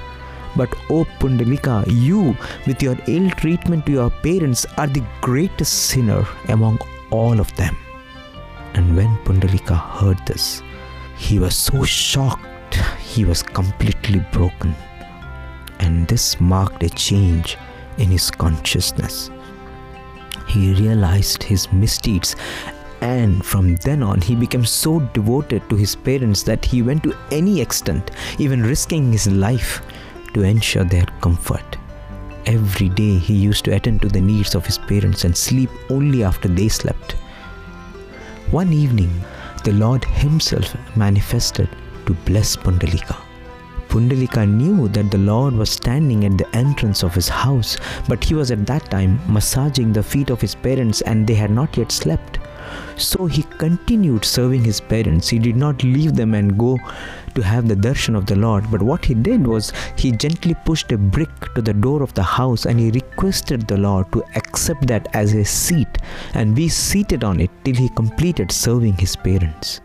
But 0.56 0.74
O 0.90 1.04
Pundalika, 1.20 1.84
you, 1.88 2.36
with 2.66 2.82
your 2.82 2.96
ill 3.06 3.30
treatment 3.30 3.86
to 3.86 3.92
your 3.92 4.10
parents, 4.10 4.66
are 4.76 4.86
the 4.86 5.04
greatest 5.20 5.72
sinner 5.84 6.26
among 6.48 6.78
all 7.10 7.40
of 7.40 7.54
them. 7.56 7.76
And 8.74 8.96
when 8.96 9.16
Pundalika 9.24 9.78
heard 9.78 10.18
this, 10.26 10.62
he 11.24 11.38
was 11.38 11.56
so 11.56 11.82
shocked, 11.84 12.74
he 13.00 13.24
was 13.24 13.42
completely 13.42 14.20
broken. 14.30 14.74
And 15.78 16.06
this 16.06 16.38
marked 16.38 16.82
a 16.82 16.90
change 16.90 17.56
in 17.96 18.10
his 18.10 18.30
consciousness. 18.30 19.30
He 20.46 20.74
realized 20.74 21.42
his 21.42 21.72
misdeeds, 21.72 22.36
and 23.00 23.42
from 23.44 23.76
then 23.76 24.02
on, 24.02 24.20
he 24.20 24.34
became 24.34 24.66
so 24.66 25.00
devoted 25.14 25.66
to 25.70 25.76
his 25.76 25.96
parents 25.96 26.42
that 26.42 26.62
he 26.62 26.82
went 26.82 27.02
to 27.04 27.16
any 27.30 27.58
extent, 27.62 28.10
even 28.38 28.62
risking 28.62 29.10
his 29.10 29.26
life, 29.26 29.80
to 30.34 30.42
ensure 30.42 30.84
their 30.84 31.06
comfort. 31.22 31.78
Every 32.44 32.90
day, 32.90 33.16
he 33.16 33.34
used 33.34 33.64
to 33.64 33.74
attend 33.74 34.02
to 34.02 34.08
the 34.08 34.20
needs 34.20 34.54
of 34.54 34.66
his 34.66 34.76
parents 34.76 35.24
and 35.24 35.34
sleep 35.34 35.70
only 35.88 36.22
after 36.22 36.48
they 36.48 36.68
slept. 36.68 37.12
One 38.50 38.74
evening, 38.74 39.24
the 39.64 39.72
Lord 39.72 40.04
Himself 40.04 40.76
manifested 40.94 41.68
to 42.06 42.12
bless 42.26 42.54
Pundalika. 42.54 43.16
Pundalika 43.88 44.46
knew 44.46 44.88
that 44.88 45.10
the 45.10 45.18
Lord 45.18 45.54
was 45.54 45.70
standing 45.70 46.24
at 46.26 46.36
the 46.36 46.56
entrance 46.56 47.02
of 47.02 47.14
his 47.14 47.28
house, 47.28 47.78
but 48.06 48.22
he 48.22 48.34
was 48.34 48.50
at 48.50 48.66
that 48.66 48.90
time 48.90 49.18
massaging 49.26 49.92
the 49.92 50.02
feet 50.02 50.30
of 50.30 50.40
his 50.40 50.54
parents 50.54 51.00
and 51.02 51.26
they 51.26 51.34
had 51.34 51.50
not 51.50 51.76
yet 51.78 51.90
slept. 51.90 52.38
So 52.96 53.26
he 53.26 53.42
continued 53.58 54.24
serving 54.24 54.64
his 54.64 54.80
parents. 54.80 55.28
He 55.28 55.38
did 55.38 55.56
not 55.56 55.82
leave 55.82 56.14
them 56.14 56.34
and 56.34 56.58
go 56.58 56.78
to 57.34 57.42
have 57.42 57.68
the 57.68 57.74
darshan 57.74 58.16
of 58.16 58.26
the 58.26 58.36
Lord, 58.36 58.70
but 58.70 58.82
what 58.82 59.04
he 59.04 59.14
did 59.14 59.46
was 59.46 59.72
he 59.96 60.12
gently 60.12 60.54
pushed 60.64 60.92
a 60.92 60.98
brick 60.98 61.54
to 61.54 61.62
the 61.62 61.74
door 61.74 62.02
of 62.02 62.14
the 62.14 62.22
house 62.22 62.66
and 62.66 62.78
he 62.78 62.90
requested 62.90 63.66
the 63.66 63.76
Lord 63.76 64.12
to 64.12 64.22
accept 64.36 64.86
that 64.86 65.08
as 65.14 65.34
a 65.34 65.44
seat 65.44 65.98
and 66.34 66.54
be 66.54 66.68
seated 66.68 67.24
on 67.24 67.40
it 67.40 67.50
till 67.64 67.74
he 67.74 67.88
completed 67.88 68.52
serving 68.52 68.94
his 68.94 69.16
parents. 69.16 69.80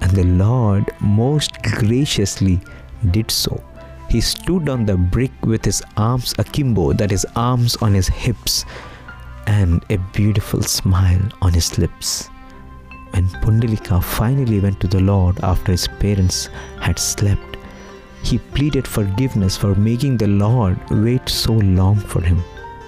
And 0.00 0.10
the 0.12 0.24
Lord 0.24 0.90
most 1.00 1.62
graciously 1.62 2.60
did 3.10 3.30
so. 3.30 3.62
He 4.08 4.20
stood 4.20 4.68
on 4.68 4.86
the 4.86 4.96
brick 4.96 5.32
with 5.44 5.64
his 5.64 5.82
arms 5.96 6.34
akimbo, 6.38 6.92
that 6.94 7.12
is, 7.12 7.26
arms 7.34 7.76
on 7.76 7.92
his 7.92 8.08
hips, 8.08 8.64
and 9.46 9.84
a 9.90 9.98
beautiful 10.12 10.62
smile 10.62 11.22
on 11.42 11.52
his 11.52 11.78
lips. 11.78 12.28
When 13.10 13.28
Pundalika 13.42 14.02
finally 14.02 14.60
went 14.60 14.80
to 14.80 14.86
the 14.86 15.00
Lord 15.00 15.38
after 15.42 15.72
his 15.72 15.88
parents 15.88 16.48
had 16.80 16.98
slept, 16.98 17.56
he 18.22 18.38
pleaded 18.38 18.86
forgiveness 18.86 19.56
for 19.56 19.74
making 19.74 20.16
the 20.16 20.26
Lord 20.26 20.78
wait 20.90 21.28
so 21.28 21.52
long 21.52 21.96
for 21.96 22.20
him. 22.20 22.42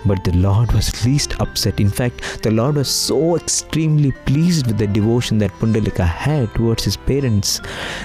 But 0.06 0.24
the 0.24 0.36
Lord 0.36 0.72
was 0.72 1.04
least 1.04 1.40
upset. 1.40 1.80
In 1.80 1.90
fact, 1.90 2.42
the 2.42 2.50
Lord 2.50 2.76
was 2.76 2.88
so 2.88 3.36
extremely 3.36 4.12
pleased 4.26 4.66
with 4.66 4.78
the 4.78 4.86
devotion 4.86 5.38
that 5.38 5.52
Pundalika 5.58 6.06
had 6.06 6.54
towards 6.54 6.84
his 6.84 6.96
parents 6.96 7.60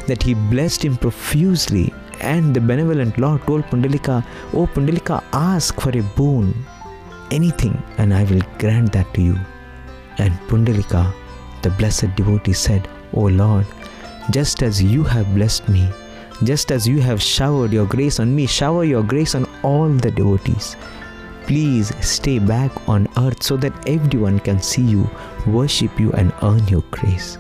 that 0.08 0.24
he 0.24 0.34
blessed 0.34 0.84
him 0.84 0.98
profusely 0.98 1.94
And 2.24 2.54
the 2.54 2.62
benevolent 2.62 3.18
Lord 3.18 3.46
told 3.46 3.66
Pundalika, 3.66 4.26
Oh 4.54 4.66
Pundalika, 4.66 5.24
ask 5.34 5.80
for 5.80 5.90
a 5.98 6.02
boon, 6.02 6.54
anything, 7.34 7.82
and 7.98 8.14
I 8.14 8.24
will 8.26 8.42
grant 8.60 8.94
that 8.94 9.14
to 9.16 9.22
you. 9.22 9.38
And 10.20 10.34
Pundalika, 10.48 11.12
the 11.64 11.72
blessed 11.72 12.16
devotee, 12.16 12.54
said, 12.54 12.88
O 13.14 13.24
Lord, 13.24 13.66
just 14.32 14.64
as 14.64 14.82
you 14.82 15.04
have 15.04 15.34
blessed 15.36 15.68
me, 15.68 15.90
just 16.44 16.72
as 16.72 16.88
you 16.88 17.02
have 17.02 17.22
showered 17.22 17.74
your 17.74 17.86
grace 17.86 18.20
on 18.20 18.36
me, 18.36 18.46
shower 18.46 18.84
your 18.84 19.04
grace 19.04 19.36
on 19.36 19.48
all 19.64 19.90
the 19.90 20.12
devotees. 20.12 20.76
Please 21.46 21.92
stay 22.06 22.40
back 22.40 22.72
on 22.88 23.08
earth 23.18 23.44
so 23.44 23.58
that 23.58 23.88
everyone 23.88 24.40
can 24.40 24.62
see 24.62 24.82
you, 24.82 25.10
worship 25.46 26.00
you, 26.00 26.12
and 26.14 26.34
earn 26.42 26.66
your 26.68 26.84
grace. 26.92 27.38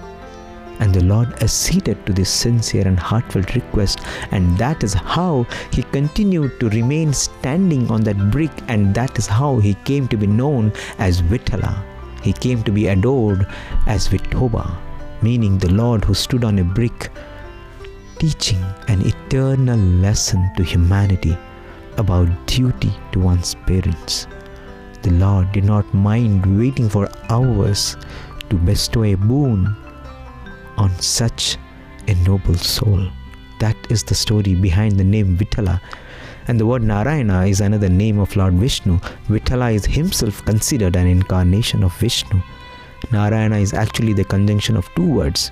And 0.79 0.93
the 0.93 1.03
Lord 1.03 1.41
acceded 1.41 2.05
to 2.05 2.13
this 2.13 2.29
sincere 2.29 2.87
and 2.87 2.99
heartfelt 2.99 3.55
request, 3.55 3.99
and 4.31 4.57
that 4.57 4.83
is 4.83 4.93
how 4.93 5.45
he 5.71 5.83
continued 5.83 6.59
to 6.59 6.69
remain 6.69 7.13
standing 7.13 7.89
on 7.91 8.01
that 8.03 8.31
brick, 8.31 8.51
and 8.67 8.93
that 8.95 9.17
is 9.17 9.27
how 9.27 9.59
he 9.59 9.75
came 9.85 10.07
to 10.09 10.17
be 10.17 10.27
known 10.27 10.73
as 10.97 11.21
Vitala. 11.21 11.83
He 12.21 12.33
came 12.33 12.63
to 12.63 12.71
be 12.71 12.87
adored 12.87 13.45
as 13.85 14.07
Vithoba, 14.07 14.75
meaning 15.21 15.57
the 15.57 15.71
Lord 15.71 16.03
who 16.03 16.13
stood 16.13 16.43
on 16.43 16.59
a 16.59 16.63
brick, 16.63 17.11
teaching 18.17 18.63
an 18.87 19.01
eternal 19.01 19.77
lesson 19.77 20.49
to 20.57 20.63
humanity 20.63 21.37
about 21.97 22.29
duty 22.47 22.91
to 23.11 23.19
one's 23.19 23.55
parents. 23.55 24.27
The 25.01 25.11
Lord 25.11 25.51
did 25.51 25.65
not 25.65 25.93
mind 25.93 26.45
waiting 26.57 26.89
for 26.89 27.09
hours 27.29 27.97
to 28.49 28.55
bestow 28.55 29.03
a 29.03 29.15
boon 29.15 29.75
on 30.77 30.97
such 30.99 31.57
a 32.07 32.15
noble 32.25 32.55
soul. 32.55 33.07
That 33.59 33.77
is 33.89 34.03
the 34.03 34.15
story 34.15 34.55
behind 34.55 34.99
the 34.99 35.03
name 35.03 35.37
Vitala. 35.37 35.79
And 36.47 36.59
the 36.59 36.65
word 36.65 36.83
Narayana 36.83 37.45
is 37.45 37.61
another 37.61 37.89
name 37.89 38.19
of 38.19 38.35
Lord 38.35 38.53
Vishnu. 38.55 38.99
Vitala 39.29 39.73
is 39.73 39.85
himself 39.85 40.43
considered 40.45 40.95
an 40.95 41.07
incarnation 41.07 41.83
of 41.83 41.95
Vishnu. 41.97 42.41
Narayana 43.11 43.57
is 43.57 43.73
actually 43.73 44.13
the 44.13 44.23
conjunction 44.23 44.75
of 44.75 44.89
two 44.95 45.09
words, 45.09 45.51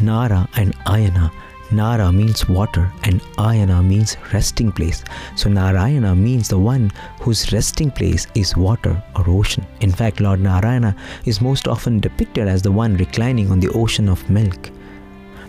Nara 0.00 0.48
and 0.56 0.74
Ayana. 0.86 1.30
Nara 1.70 2.12
means 2.12 2.48
water 2.48 2.90
and 3.02 3.20
Ayana 3.36 3.84
means 3.84 4.16
resting 4.32 4.70
place. 4.70 5.02
So 5.36 5.48
Narayana 5.48 6.14
means 6.14 6.48
the 6.48 6.58
one 6.58 6.92
whose 7.20 7.52
resting 7.52 7.90
place 7.90 8.26
is 8.34 8.56
water 8.56 9.02
or 9.16 9.28
ocean. 9.28 9.66
In 9.80 9.90
fact, 9.90 10.20
Lord 10.20 10.40
Narayana 10.40 10.94
is 11.24 11.40
most 11.40 11.66
often 11.66 12.00
depicted 12.00 12.48
as 12.48 12.62
the 12.62 12.72
one 12.72 12.96
reclining 12.96 13.50
on 13.50 13.60
the 13.60 13.70
ocean 13.70 14.08
of 14.08 14.28
milk. 14.30 14.70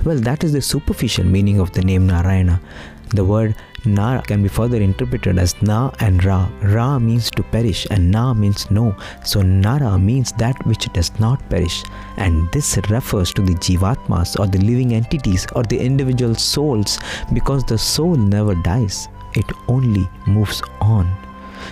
Well, 0.03 0.19
that 0.19 0.43
is 0.43 0.53
the 0.53 0.61
superficial 0.61 1.25
meaning 1.25 1.59
of 1.59 1.71
the 1.71 1.81
name 1.81 2.07
Narayana. 2.07 2.61
The 3.09 3.25
word 3.25 3.55
Nara 3.85 4.21
can 4.21 4.43
be 4.43 4.49
further 4.49 4.81
interpreted 4.81 5.37
as 5.37 5.61
Na 5.61 5.91
and 5.99 6.23
Ra. 6.23 6.49
Ra 6.61 6.99
means 6.99 7.29
to 7.31 7.43
perish 7.43 7.85
and 7.91 8.11
Na 8.11 8.33
means 8.33 8.69
no. 8.71 8.95
So 9.23 9.41
Nara 9.41 9.97
means 9.97 10.31
that 10.33 10.65
which 10.65 10.91
does 10.93 11.17
not 11.19 11.47
perish. 11.49 11.83
And 12.17 12.51
this 12.51 12.77
refers 12.89 13.33
to 13.33 13.41
the 13.41 13.53
Jivatmas 13.53 14.39
or 14.39 14.47
the 14.47 14.59
living 14.59 14.93
entities 14.93 15.45
or 15.55 15.63
the 15.63 15.79
individual 15.79 16.35
souls 16.35 16.99
because 17.33 17.63
the 17.63 17.77
soul 17.77 18.15
never 18.15 18.55
dies. 18.55 19.07
It 19.33 19.45
only 19.67 20.09
moves 20.25 20.61
on. 20.81 21.11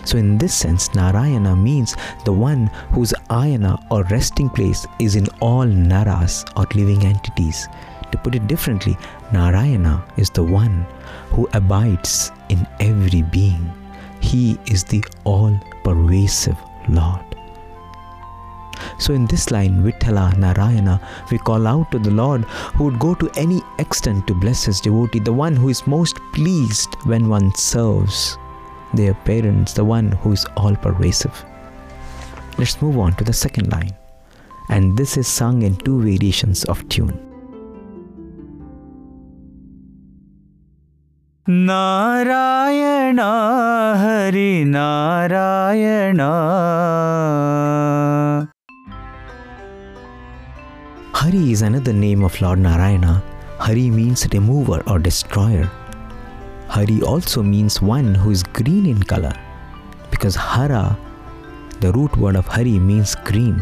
So, 0.06 0.18
in 0.18 0.38
this 0.38 0.54
sense, 0.54 0.94
Narayana 0.96 1.56
means 1.56 1.96
the 2.26 2.34
one 2.34 2.68
whose 2.92 3.14
ayana 3.30 3.78
or 3.92 4.04
resting 4.06 4.50
place 4.50 4.86
is 5.00 5.16
in 5.16 5.28
all 5.40 5.66
naras 5.66 6.44
or 6.58 6.66
living 6.76 7.06
entities. 7.06 7.68
To 8.14 8.20
put 8.20 8.36
it 8.36 8.46
differently, 8.46 8.96
Narayana 9.32 10.06
is 10.18 10.30
the 10.30 10.44
one 10.44 10.86
who 11.32 11.50
abides 11.54 12.32
in 12.50 12.68
every 12.80 13.24
being. 13.24 13.74
He 14.22 14.60
is 14.68 14.84
the 14.84 15.04
all 15.24 15.60
pervasive 15.84 16.56
Lord. 16.88 17.26
So, 19.00 19.16
in 19.16 19.26
this 19.26 19.50
line, 19.50 19.82
Vithala 19.82 20.38
Narayana, 20.38 21.02
we 21.32 21.40
call 21.40 21.66
out 21.66 21.90
to 21.90 21.98
the 21.98 22.12
Lord 22.12 22.44
who 22.76 22.84
would 22.84 23.00
go 23.00 23.16
to 23.16 23.32
any 23.36 23.64
extent 23.80 24.28
to 24.28 24.36
bless 24.36 24.64
his 24.64 24.80
devotee, 24.80 25.18
the 25.18 25.34
one 25.34 25.56
who 25.56 25.70
is 25.70 25.88
most 25.88 26.20
pleased 26.34 26.94
when 27.06 27.30
one 27.30 27.52
serves 27.56 28.38
their 28.94 29.16
parents, 29.26 29.74
the 29.74 29.84
one 29.84 30.12
who 30.12 30.34
is 30.34 30.46
all 30.56 30.76
pervasive. 30.76 31.44
Let's 32.60 32.80
move 32.80 33.00
on 33.00 33.16
to 33.16 33.24
the 33.24 33.34
second 33.34 33.72
line. 33.72 33.96
And 34.70 34.96
this 34.96 35.18
is 35.18 35.28
sung 35.28 35.64
in 35.64 35.78
two 35.78 36.00
variations 36.00 36.64
of 36.66 36.88
tune. 36.90 37.33
Narayana 41.50 43.20
Hari 44.00 44.64
Narayana 44.66 46.22
Hari 51.14 51.52
is 51.52 51.62
another 51.62 51.92
name 51.92 52.24
of 52.24 52.40
Lord 52.40 52.60
Narayana. 52.60 53.22
Hari 53.60 53.90
means 53.90 54.26
remover 54.32 54.82
or 54.88 55.00
destroyer. 55.00 55.70
Hari 56.70 57.02
also 57.02 57.44
means 57.44 57.82
one 57.82 58.16
who 58.16 58.32
is 58.32 58.44
green 58.44 58.86
in 58.86 59.04
color 59.04 59.34
because 60.12 60.38
Hara, 60.38 60.98
the 61.82 61.92
root 61.92 62.16
word 62.16 62.38
of 62.38 62.48
Hari, 62.48 62.80
means 62.80 63.16
green. 63.16 63.62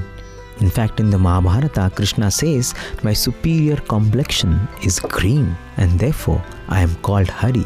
In 0.62 0.70
fact, 0.70 1.00
in 1.00 1.10
the 1.10 1.18
Mahabharata, 1.18 1.92
Krishna 1.96 2.30
says, 2.30 2.76
My 3.04 3.14
superior 3.14 3.78
complexion 3.78 4.68
is 4.84 5.00
green 5.00 5.56
and 5.78 6.00
therefore 6.00 6.44
I 6.70 6.82
am 6.82 6.96
called 6.98 7.30
Hari. 7.30 7.66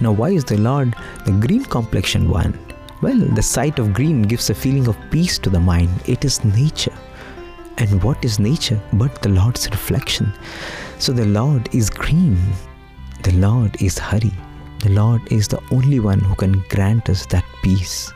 Now, 0.00 0.12
why 0.12 0.30
is 0.30 0.44
the 0.44 0.56
Lord 0.56 0.94
the 1.26 1.32
green 1.32 1.64
complexion 1.64 2.30
one? 2.30 2.56
Well, 3.02 3.18
the 3.18 3.42
sight 3.42 3.80
of 3.80 3.92
green 3.92 4.22
gives 4.22 4.50
a 4.50 4.54
feeling 4.54 4.86
of 4.86 4.96
peace 5.10 5.38
to 5.40 5.50
the 5.50 5.58
mind. 5.58 5.90
It 6.06 6.24
is 6.24 6.44
nature. 6.44 6.96
And 7.78 8.02
what 8.02 8.24
is 8.24 8.38
nature 8.38 8.80
but 8.92 9.20
the 9.22 9.28
Lord's 9.30 9.68
reflection? 9.70 10.32
So 10.98 11.12
the 11.12 11.26
Lord 11.26 11.68
is 11.74 11.90
green. 11.90 12.38
The 13.22 13.32
Lord 13.32 13.82
is 13.82 13.98
Hari. 13.98 14.32
The 14.80 14.90
Lord 14.90 15.32
is 15.32 15.48
the 15.48 15.60
only 15.72 15.98
one 15.98 16.20
who 16.20 16.36
can 16.36 16.62
grant 16.68 17.08
us 17.08 17.26
that 17.26 17.44
peace. 17.62 18.12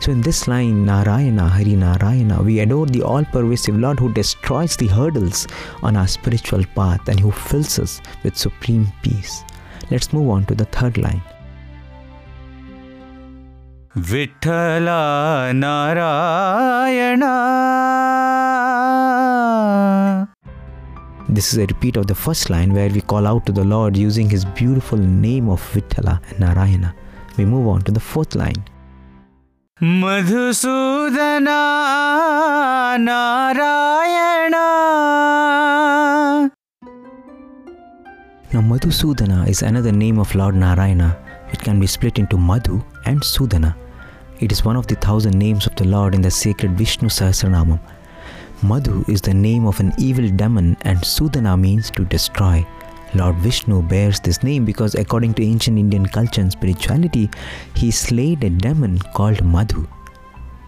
So 0.00 0.12
in 0.12 0.20
this 0.20 0.46
line, 0.46 0.84
Narayana, 0.84 1.48
Hari 1.48 1.74
Narayana, 1.74 2.42
we 2.42 2.60
adore 2.60 2.86
the 2.86 3.02
all 3.02 3.24
pervasive 3.24 3.76
Lord 3.78 3.98
who 3.98 4.12
destroys 4.12 4.76
the 4.76 4.86
hurdles 4.86 5.46
on 5.82 5.96
our 5.96 6.06
spiritual 6.06 6.64
path 6.74 7.08
and 7.08 7.18
who 7.18 7.30
fills 7.30 7.78
us 7.78 8.00
with 8.22 8.36
supreme 8.36 8.86
peace. 9.02 9.42
Let's 9.90 10.12
move 10.12 10.28
on 10.30 10.44
to 10.46 10.54
the 10.54 10.66
third 10.66 10.98
line. 10.98 11.22
Vithala 13.96 15.54
Narayana. 15.56 17.26
This 21.28 21.52
is 21.52 21.58
a 21.58 21.66
repeat 21.66 21.96
of 21.96 22.06
the 22.06 22.14
first 22.14 22.50
line 22.50 22.72
where 22.72 22.90
we 22.90 23.00
call 23.00 23.26
out 23.26 23.46
to 23.46 23.52
the 23.52 23.64
Lord 23.64 23.96
using 23.96 24.28
his 24.28 24.44
beautiful 24.44 24.98
name 24.98 25.48
of 25.48 25.60
Vithala 25.72 26.20
and 26.28 26.40
Narayana. 26.40 26.94
We 27.36 27.44
move 27.46 27.66
on 27.68 27.82
to 27.82 27.90
the 27.90 28.00
fourth 28.00 28.34
line. 28.34 28.64
Madhusudana 30.03 31.49
Narayana 33.07 34.55
Now, 38.53 38.61
Madhusudana 38.69 39.37
is 39.47 39.61
another 39.61 39.93
name 39.93 40.17
of 40.19 40.35
Lord 40.35 40.55
Narayana. 40.55 41.07
It 41.53 41.61
can 41.65 41.79
be 41.79 41.87
split 41.87 42.19
into 42.21 42.37
Madhu 42.37 42.75
and 43.09 43.21
Sudana. 43.21 43.71
It 44.45 44.51
is 44.51 44.65
one 44.65 44.75
of 44.75 44.87
the 44.87 44.97
thousand 45.05 45.35
names 45.45 45.65
of 45.67 45.75
the 45.79 45.87
Lord 45.93 46.13
in 46.17 46.23
the 46.27 46.33
sacred 46.39 46.73
Vishnu 46.81 47.07
Sahasranamam. 47.17 47.79
Madhu 48.71 48.97
is 49.07 49.21
the 49.21 49.33
name 49.47 49.65
of 49.71 49.79
an 49.79 49.91
evil 49.97 50.27
demon, 50.41 50.67
and 50.81 50.99
Sudana 51.13 51.53
means 51.67 51.89
to 51.91 52.03
destroy. 52.15 52.57
Lord 53.16 53.36
Vishnu 53.36 53.82
bears 53.82 54.20
this 54.20 54.42
name 54.42 54.64
because, 54.64 54.94
according 54.94 55.34
to 55.34 55.44
ancient 55.44 55.78
Indian 55.78 56.06
culture 56.06 56.40
and 56.40 56.52
spirituality, 56.52 57.30
he 57.74 57.90
slayed 57.90 58.44
a 58.44 58.50
demon 58.50 58.98
called 59.14 59.44
Madhu. 59.44 59.86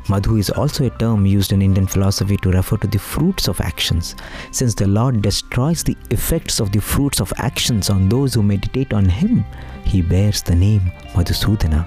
Madhu 0.09 0.37
is 0.37 0.49
also 0.51 0.87
a 0.87 0.99
term 0.99 1.27
used 1.27 1.53
in 1.53 1.61
Indian 1.61 1.87
philosophy 1.87 2.37
to 2.39 2.51
refer 2.51 2.77
to 2.79 2.87
the 2.87 2.99
fruits 2.99 3.49
of 3.49 3.61
actions. 3.61 4.17
Since 4.51 4.75
the 4.75 4.87
Lord 4.87 5.21
destroys 5.23 5.83
the 5.83 5.97
effects 6.11 6.61
of 6.61 6.73
the 6.73 6.81
fruits 6.81 7.21
of 7.21 7.33
actions 7.37 7.91
on 7.91 8.09
those 8.09 8.35
who 8.35 8.43
meditate 8.43 8.93
on 8.93 9.07
Him, 9.07 9.45
He 9.85 10.01
bears 10.03 10.43
the 10.43 10.55
name 10.55 10.93
Madhusudana. 11.15 11.87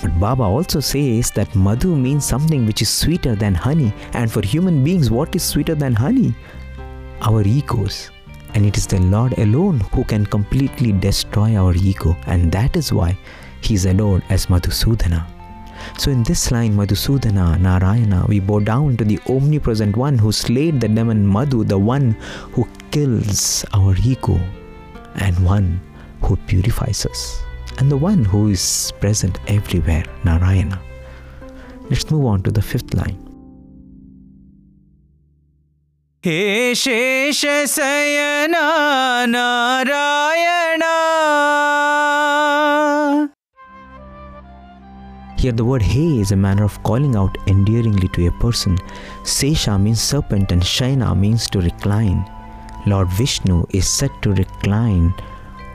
But 0.00 0.18
Baba 0.18 0.42
also 0.42 0.80
says 0.80 1.30
that 1.32 1.54
Madhu 1.54 1.94
means 1.96 2.24
something 2.24 2.66
which 2.66 2.82
is 2.82 2.88
sweeter 2.88 3.36
than 3.36 3.54
honey, 3.54 3.94
and 4.14 4.30
for 4.30 4.42
human 4.44 4.82
beings, 4.82 5.10
what 5.10 5.36
is 5.36 5.44
sweeter 5.44 5.76
than 5.76 5.94
honey? 5.94 6.34
Our 7.20 7.42
egos. 7.42 8.11
And 8.54 8.66
it 8.66 8.76
is 8.76 8.86
the 8.86 9.00
Lord 9.00 9.38
alone 9.38 9.80
who 9.92 10.04
can 10.04 10.26
completely 10.26 10.92
destroy 10.92 11.56
our 11.56 11.74
ego, 11.74 12.16
and 12.26 12.52
that 12.52 12.76
is 12.76 12.92
why 12.92 13.16
He 13.62 13.74
is 13.74 13.86
adored 13.86 14.22
as 14.28 14.46
Madhusudana. 14.46 15.26
So, 15.98 16.10
in 16.10 16.22
this 16.22 16.50
line, 16.50 16.76
Madhusudana, 16.76 17.58
Narayana, 17.60 18.26
we 18.28 18.40
bow 18.40 18.60
down 18.60 18.96
to 18.98 19.04
the 19.04 19.18
omnipresent 19.28 19.96
one 19.96 20.18
who 20.18 20.32
slayed 20.32 20.80
the 20.80 20.88
demon 20.88 21.26
Madhu, 21.26 21.64
the 21.64 21.78
one 21.78 22.12
who 22.52 22.68
kills 22.90 23.64
our 23.72 23.96
ego, 24.04 24.38
and 25.16 25.44
one 25.44 25.80
who 26.22 26.36
purifies 26.36 27.04
us, 27.06 27.42
and 27.78 27.90
the 27.90 27.96
one 27.96 28.24
who 28.24 28.48
is 28.48 28.92
present 29.00 29.40
everywhere, 29.48 30.04
Narayana. 30.24 30.80
Let's 31.90 32.10
move 32.10 32.26
on 32.26 32.42
to 32.44 32.50
the 32.50 32.62
fifth 32.62 32.94
line. 32.94 33.31
Hey 36.24 36.74
Sheshashayana 36.78 38.54
Here, 45.36 45.50
the 45.50 45.64
word 45.64 45.82
"hey" 45.82 46.20
is 46.20 46.30
a 46.30 46.36
manner 46.36 46.62
of 46.62 46.80
calling 46.84 47.16
out 47.16 47.36
endearingly 47.48 48.06
to 48.12 48.28
a 48.28 48.30
person. 48.38 48.78
Sesha 49.24 49.76
means 49.82 50.00
serpent, 50.00 50.52
and 50.52 50.62
Shayana 50.62 51.18
means 51.18 51.48
to 51.48 51.60
recline. 51.60 52.24
Lord 52.86 53.08
Vishnu 53.08 53.64
is 53.70 53.88
said 53.88 54.12
to 54.22 54.32
recline 54.32 55.12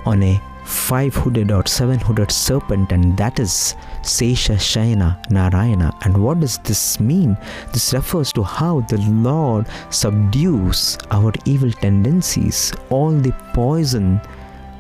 on 0.06 0.24
a 0.24 0.42
five 0.68 1.16
hooded 1.16 1.52
or 1.52 1.66
seven 1.66 1.98
hooded 1.98 2.32
serpent, 2.32 2.92
and 2.92 3.16
that 3.18 3.40
is 3.40 3.76
Sesha 4.02 4.56
Shayana 4.56 5.30
Narayana. 5.32 5.98
And 6.02 6.22
what 6.22 6.42
does 6.42 6.58
this 6.60 7.00
mean? 7.00 7.38
This 7.72 7.94
refers 7.94 8.34
to 8.34 8.44
how 8.44 8.82
the 8.82 8.98
Lord 8.98 9.66
subdues 9.90 10.98
our 11.12 11.32
evil 11.46 11.72
tendencies. 11.72 12.74
All 12.90 13.12
the 13.12 13.32
poison 13.54 14.20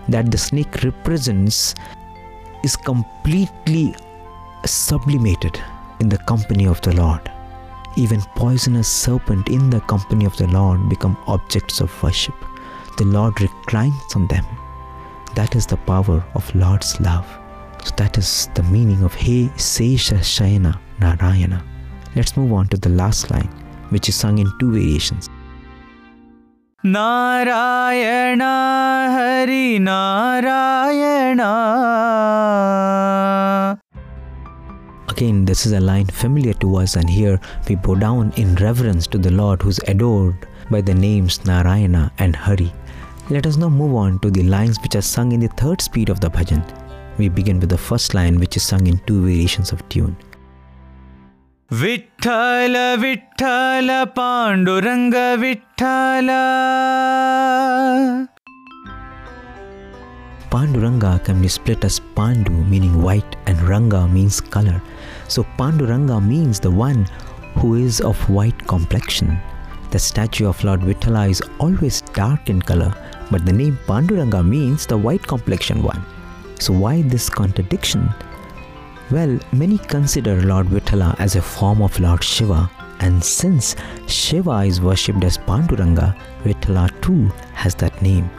that 0.10 0.30
the 0.30 0.38
snake 0.38 0.84
represents 0.84 1.73
is 2.63 2.76
completely 2.76 3.95
sublimated 4.65 5.60
in 6.02 6.10
the 6.10 6.17
company 6.17 6.65
of 6.65 6.82
the 6.82 6.93
Lord. 6.93 7.32
Even 7.95 8.21
poisonous 8.36 8.88
serpent 8.88 9.50
in 9.50 9.69
the 9.69 9.82
company 9.82 10.26
of 10.26 10.36
the 10.38 10.47
Lord 10.47 10.89
become 10.89 11.17
objects 11.28 11.80
of 11.80 12.04
worship. 12.04 12.36
The 12.97 13.06
Lord 13.06 13.39
reclines 13.41 14.15
on 14.15 14.28
them. 14.28 14.45
That 15.37 15.55
is 15.57 15.66
the 15.66 15.77
power 15.77 16.25
of 16.35 16.55
Lord's 16.55 17.01
love. 17.01 17.27
So 17.85 17.95
that 17.97 18.18
is 18.18 18.49
the 18.55 18.62
meaning 18.64 19.03
of 19.03 19.14
He 19.14 19.49
Sesha 19.57 20.18
Shayana 20.18 20.79
Narayana. 21.01 21.64
Let's 22.14 22.37
move 22.37 22.53
on 22.53 22.68
to 22.68 22.77
the 22.77 22.90
last 22.90 23.31
line, 23.31 23.49
which 23.88 24.09
is 24.09 24.14
sung 24.14 24.38
in 24.38 24.51
two 24.59 24.73
variations. 24.73 25.29
Narayan 26.85 28.40
Hari 29.14 29.79
Narayan 29.79 31.40
Again, 35.09 35.45
this 35.45 35.66
is 35.66 35.73
a 35.73 35.81
line 35.81 36.07
familiar 36.07 36.55
to 36.55 36.77
us, 36.77 36.97
and 36.97 37.09
here 37.09 37.38
we 37.68 37.77
bow 37.77 37.95
down 37.95 38.33
in 38.37 38.57
reverence 38.57 39.07
to 39.09 39.18
the 39.18 39.31
Lord 39.31 39.62
who 39.62 39.68
is 39.68 39.81
adored 39.87 40.49
by 40.71 40.81
the 40.81 40.95
names 40.95 41.45
Narayana 41.45 42.11
and 42.18 42.35
Hari. 42.35 42.73
Let 43.30 43.46
us 43.46 43.58
now 43.58 43.68
move 43.68 43.94
on 43.94 44.20
to 44.20 44.32
the 44.32 44.44
lines 44.44 44.80
which 44.82 44.96
are 44.96 45.02
sung 45.02 45.34
in 45.34 45.42
the 45.42 45.50
third 45.50 45.82
speed 45.82 46.08
of 46.08 46.22
the 46.22 46.30
bhajan. 46.30 46.62
We 47.18 47.28
begin 47.28 47.60
with 47.60 47.70
the 47.70 47.78
first 47.78 48.13
line 48.13 48.40
which 48.40 48.56
is 48.56 48.63
sung 48.63 48.88
in 48.88 49.00
two 49.00 49.22
variations 49.22 49.74
of 49.74 49.82
tune. 49.90 50.16
Vittala 51.82 52.76
Vittala 53.04 53.90
Panduranga, 54.20 55.26
Vittala 55.44 56.30
Panduranga 60.54 61.12
can 61.26 61.42
be 61.46 61.52
split 61.58 61.84
as 61.90 62.00
Pandu 62.20 62.56
meaning 62.72 62.96
white 63.08 63.36
and 63.48 63.68
Ranga 63.72 64.02
means 64.16 64.40
color. 64.56 64.80
So 65.34 65.44
Panduranga 65.60 66.20
means 66.32 66.62
the 66.68 66.74
one 66.88 67.04
who 67.60 67.76
is 67.88 68.00
of 68.12 68.18
white 68.38 68.62
complexion. 68.76 69.32
The 69.92 70.02
statue 70.08 70.48
of 70.54 70.63
Lord 70.68 70.82
Vitala 70.88 71.26
is 71.34 71.42
always 71.66 71.98
dark 72.22 72.50
in 72.54 72.62
color 72.72 72.94
but 73.32 73.46
the 73.46 73.54
name 73.54 73.78
Panduranga 73.88 74.46
means 74.48 74.86
the 74.86 74.98
white 74.98 75.26
complexion 75.26 75.84
one. 75.84 76.04
So 76.60 76.74
why 76.74 77.02
this 77.02 77.30
contradiction? 77.30 78.10
Well, 79.12 79.40
many 79.54 79.78
consider 79.78 80.42
Lord 80.42 80.68
Vithala 80.68 81.16
as 81.20 81.36
a 81.36 81.42
form 81.42 81.82
of 81.82 82.00
Lord 82.00 82.24
Shiva, 82.24 82.70
and 83.00 83.24
since 83.24 83.76
Shiva 84.08 84.60
is 84.66 84.82
worshipped 84.82 85.24
as 85.24 85.38
Panduranga, 85.38 86.18
Vithala 86.44 86.90
too 87.02 87.28
has 87.54 87.76
that 87.76 88.02
name. 88.02 88.30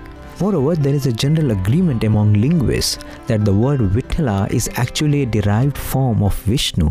Moreover, 0.41 0.77
there 0.77 0.95
is 0.95 1.07
a 1.07 1.13
general 1.13 1.51
agreement 1.51 2.05
among 2.05 2.35
linguists 2.35 2.99
that 3.27 3.45
the 3.45 3.53
word 3.53 3.81
Vithala 3.81 4.51
is 4.53 4.71
actually 4.75 5.23
a 5.23 5.27
derived 5.27 5.77
form 5.77 6.23
of 6.23 6.35
Vishnu. 6.43 6.89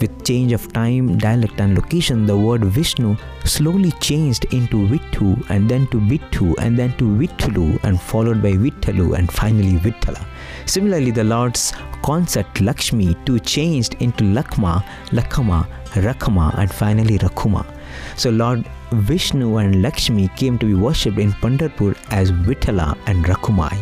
With 0.00 0.24
change 0.24 0.52
of 0.52 0.72
time, 0.72 1.18
dialect, 1.18 1.60
and 1.60 1.76
location, 1.76 2.26
the 2.26 2.36
word 2.36 2.64
Vishnu 2.64 3.16
slowly 3.44 3.92
changed 4.00 4.52
into 4.52 4.88
Vittu 4.88 5.48
and 5.50 5.68
then 5.68 5.86
to 5.88 6.00
Vittu 6.00 6.54
and 6.58 6.76
then 6.76 6.96
to 6.96 7.04
Vittulu 7.04 7.82
and 7.84 8.00
followed 8.00 8.42
by 8.42 8.52
Vittalu 8.52 9.16
and 9.16 9.30
finally 9.30 9.78
Vittala. 9.78 10.26
Similarly, 10.66 11.10
the 11.10 11.24
Lord's 11.24 11.72
concept 12.02 12.60
Lakshmi 12.60 13.14
too 13.24 13.38
changed 13.38 13.94
into 14.00 14.24
Lakma, 14.24 14.84
Lakama, 15.10 15.66
Rakama, 16.06 16.58
and 16.58 16.70
finally 16.70 17.18
Rakuma. 17.18 17.64
So, 18.16 18.30
Lord 18.30 18.64
Vishnu 18.92 19.58
and 19.58 19.80
Lakshmi 19.80 20.28
came 20.36 20.58
to 20.58 20.66
be 20.66 20.74
worshipped 20.74 21.18
in 21.18 21.32
Pandharpur 21.32 21.96
as 22.10 22.30
Vitala 22.30 22.98
and 23.06 23.24
Rakumai. 23.24 23.76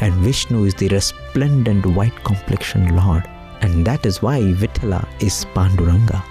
And 0.00 0.12
Vishnu 0.14 0.64
is 0.64 0.74
the 0.74 0.88
resplendent 0.88 1.86
white 1.86 2.24
complexioned 2.24 2.96
Lord, 2.96 3.28
and 3.62 3.86
that 3.86 4.04
is 4.04 4.20
why 4.22 4.38
Vitala 4.40 5.00
is 5.22 5.46
Panduranga. 5.54 6.22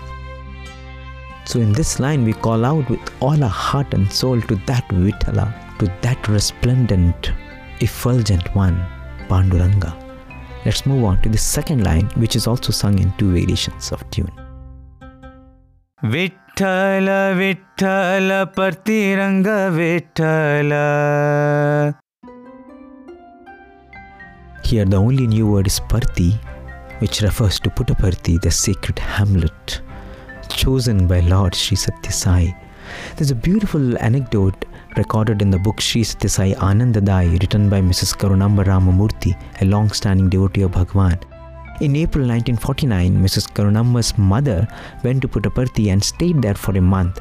So 1.46 1.60
in 1.60 1.72
this 1.74 2.00
line 2.00 2.24
we 2.24 2.34
call 2.34 2.63
out 2.65 2.89
with 2.89 3.00
all 3.20 3.44
our 3.44 3.50
heart 3.50 3.94
and 3.94 4.12
soul 4.12 4.39
to 4.41 4.56
that 4.67 4.88
Vitala, 4.89 5.48
to 5.80 5.86
that 6.02 6.28
resplendent, 6.28 7.32
effulgent 7.80 8.54
one, 8.56 8.78
Panduranga. 9.30 9.91
Let's 10.65 10.86
move 10.86 11.04
on 11.04 11.22
to 11.24 11.30
the 11.30 11.38
second 11.38 11.84
line 11.84 12.08
which 12.15 12.36
is 12.36 12.46
also 12.48 12.72
sung 12.72 13.00
in 13.00 13.12
two 13.17 13.32
variations 13.32 13.91
of 13.91 14.04
tune. 14.15 14.32
vitala 16.13 17.20
Vittala 17.39 18.32
Panduranga 18.58 19.50
Vitala. 19.78 20.86
Here 24.67 24.86
the 24.94 25.00
only 25.06 25.26
new 25.34 25.46
word 25.52 25.67
is 25.72 25.78
Parthi 25.91 26.30
which 27.02 27.22
refers 27.22 27.60
to 27.60 27.70
Puttaparthi, 27.70 28.40
the 28.42 28.52
sacred 28.52 29.00
hamlet 29.00 29.82
chosen 30.50 31.08
by 31.08 31.20
Lord 31.22 31.56
Sri 31.56 31.76
Satya 31.76 32.12
Sai. 32.12 32.56
There's 33.16 33.32
a 33.32 33.36
beautiful 33.36 33.98
anecdote 34.00 34.66
recorded 34.98 35.42
in 35.42 35.50
the 35.50 35.58
book 35.58 35.82
Sri 35.82 36.04
Satya 36.04 36.30
Sai 36.30 36.52
Anandadayi, 36.54 37.40
written 37.40 37.70
by 37.70 37.82
Mrs. 37.82 38.16
Karunamba 38.16 38.66
Ramamurthy, 38.66 39.34
a 39.62 39.66
long 39.66 39.90
standing 39.92 40.30
devotee 40.30 40.62
of 40.62 40.74
Bhagwan. 40.74 41.18
In 41.80 41.96
April 41.96 42.28
1949, 42.28 43.18
Mrs. 43.18 43.52
Karunamba's 43.52 44.16
mother 44.18 44.68
went 45.04 45.22
to 45.24 45.28
Puttaparthi 45.28 45.92
and 45.92 46.04
stayed 46.04 46.42
there 46.42 46.54
for 46.54 46.78
a 46.78 46.82
month. 46.82 47.20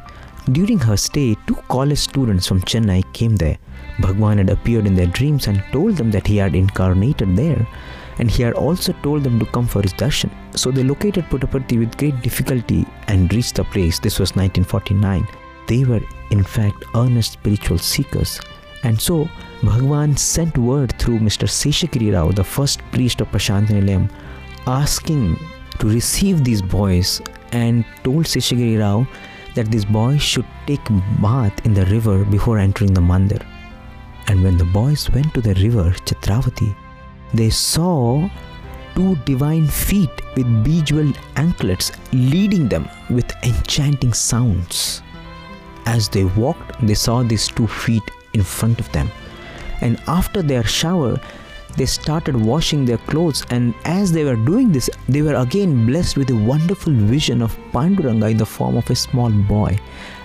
During 0.52 0.78
her 0.80 0.96
stay, 0.96 1.36
two 1.46 1.56
college 1.68 1.98
students 1.98 2.46
from 2.46 2.60
Chennai 2.62 3.10
came 3.14 3.36
there. 3.36 3.56
Bhagwan 4.00 4.38
had 4.38 4.50
appeared 4.50 4.86
in 4.86 4.94
their 4.94 5.06
dreams 5.06 5.46
and 5.46 5.62
told 5.72 5.96
them 5.96 6.10
that 6.10 6.26
he 6.26 6.36
had 6.36 6.54
incarnated 6.54 7.36
there, 7.36 7.66
and 8.20 8.30
he 8.30 8.42
had 8.42 8.52
also 8.52 8.92
told 9.02 9.24
them 9.24 9.38
to 9.40 9.46
come 9.46 9.66
for 9.66 9.80
his 9.80 9.94
darshan. 9.94 10.30
So 10.54 10.70
they 10.70 10.82
located 10.82 11.24
Puttaparthi 11.30 11.78
with 11.78 11.96
great 11.96 12.20
difficulty 12.20 12.86
and 13.08 13.32
reached 13.32 13.54
the 13.54 13.64
place. 13.64 13.98
This 13.98 14.18
was 14.20 14.36
1949. 14.36 15.26
They 15.66 15.84
were, 15.84 16.02
in 16.30 16.44
fact, 16.44 16.84
earnest 16.94 17.32
spiritual 17.32 17.78
seekers. 17.78 18.38
And 18.82 19.00
so, 19.00 19.28
Bhagwan 19.62 20.16
sent 20.16 20.58
word 20.58 20.92
through 20.98 21.18
Mr. 21.20 21.48
Seshagiri 21.48 22.12
Rao, 22.12 22.30
the 22.30 22.44
first 22.44 22.82
priest 22.92 23.22
of 23.22 23.30
Prasanthi 23.30 23.70
Nilayam, 23.78 24.10
asking 24.66 25.38
to 25.78 25.88
receive 25.88 26.44
these 26.44 26.60
boys 26.60 27.22
and 27.52 27.86
told 28.04 28.26
Seshagiri 28.26 28.80
Rao 28.80 29.06
that 29.54 29.70
these 29.70 29.86
boys 29.86 30.20
should 30.20 30.46
take 30.66 30.84
bath 31.22 31.64
in 31.64 31.72
the 31.72 31.86
river 31.86 32.24
before 32.24 32.58
entering 32.58 32.92
the 32.92 33.00
mandir. 33.00 33.42
And 34.28 34.44
when 34.44 34.58
the 34.58 34.66
boys 34.66 35.10
went 35.10 35.32
to 35.34 35.40
the 35.40 35.54
river 35.54 35.90
Chitravati, 36.04 36.76
they 37.34 37.50
saw 37.50 38.28
two 38.94 39.16
divine 39.24 39.66
feet 39.66 40.10
with 40.36 40.64
bejeweled 40.64 41.18
anklets 41.36 41.92
leading 42.12 42.68
them 42.68 42.88
with 43.08 43.30
enchanting 43.44 44.12
sounds. 44.12 45.02
As 45.86 46.08
they 46.08 46.24
walked, 46.24 46.84
they 46.86 46.94
saw 46.94 47.22
these 47.22 47.48
two 47.48 47.66
feet 47.66 48.02
in 48.34 48.42
front 48.42 48.80
of 48.80 48.90
them. 48.92 49.10
And 49.80 49.98
after 50.06 50.42
their 50.42 50.64
shower, 50.64 51.18
they 51.76 51.86
started 51.86 52.36
washing 52.36 52.84
their 52.84 52.98
clothes. 52.98 53.44
And 53.50 53.74
as 53.84 54.12
they 54.12 54.24
were 54.24 54.36
doing 54.36 54.72
this, 54.72 54.90
they 55.08 55.22
were 55.22 55.36
again 55.36 55.86
blessed 55.86 56.16
with 56.16 56.30
a 56.30 56.36
wonderful 56.36 56.92
vision 56.92 57.42
of 57.42 57.56
Panduranga 57.72 58.30
in 58.30 58.36
the 58.36 58.46
form 58.46 58.76
of 58.76 58.90
a 58.90 58.94
small 58.94 59.30
boy. 59.30 59.78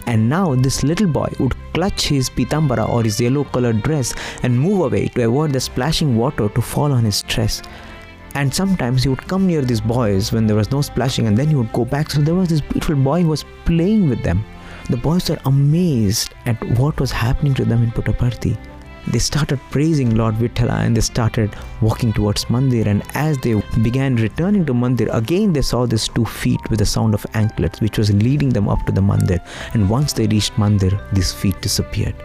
And 0.07 0.29
now 0.29 0.55
this 0.55 0.83
little 0.83 1.07
boy 1.07 1.33
would 1.39 1.55
clutch 1.73 2.07
his 2.07 2.29
pitambara 2.29 2.87
or 2.87 3.03
his 3.03 3.19
yellow 3.19 3.43
colored 3.43 3.81
dress 3.81 4.13
and 4.43 4.59
move 4.59 4.81
away 4.85 5.07
to 5.09 5.25
avoid 5.25 5.53
the 5.53 5.59
splashing 5.59 6.15
water 6.15 6.49
to 6.49 6.61
fall 6.61 6.91
on 6.91 7.03
his 7.03 7.21
dress. 7.23 7.61
And 8.35 8.53
sometimes 8.53 9.03
he 9.03 9.09
would 9.09 9.27
come 9.27 9.47
near 9.47 9.61
these 9.61 9.81
boys 9.81 10.31
when 10.31 10.45
there 10.45 10.57
was 10.57 10.71
no 10.71 10.81
splashing 10.81 11.27
and 11.27 11.37
then 11.37 11.47
he 11.47 11.55
would 11.55 11.71
go 11.73 11.85
back. 11.85 12.11
So 12.11 12.21
there 12.21 12.35
was 12.35 12.49
this 12.49 12.61
beautiful 12.61 12.95
boy 12.95 13.21
who 13.21 13.29
was 13.29 13.45
playing 13.65 14.09
with 14.09 14.23
them. 14.23 14.43
The 14.89 14.97
boys 14.97 15.29
were 15.29 15.39
amazed 15.45 16.33
at 16.45 16.61
what 16.77 16.99
was 16.99 17.11
happening 17.11 17.53
to 17.55 17.65
them 17.65 17.81
in 17.81 17.91
Puttaparthi. 17.91 18.57
They 19.07 19.19
started 19.19 19.59
praising 19.71 20.15
Lord 20.15 20.35
Vithala 20.35 20.79
and 20.79 20.95
they 20.97 21.01
started 21.01 21.55
walking 21.81 22.11
towards 22.13 22.45
Mandir. 22.45 22.87
And 22.87 23.03
as 23.13 23.37
they 23.39 23.61
began 23.81 24.15
returning 24.15 24.65
to 24.65 24.73
Mandir, 24.73 25.13
again 25.13 25.53
they 25.53 25.61
saw 25.61 25.85
these 25.85 26.07
two 26.07 26.25
feet 26.25 26.59
with 26.69 26.79
the 26.79 26.85
sound 26.85 27.13
of 27.13 27.25
anklets, 27.33 27.81
which 27.81 27.97
was 27.97 28.11
leading 28.13 28.49
them 28.49 28.67
up 28.67 28.85
to 28.85 28.91
the 28.91 29.01
Mandir. 29.01 29.39
And 29.73 29.89
once 29.89 30.13
they 30.13 30.27
reached 30.27 30.53
Mandir, 30.53 30.99
these 31.13 31.31
feet 31.31 31.59
disappeared. 31.61 32.15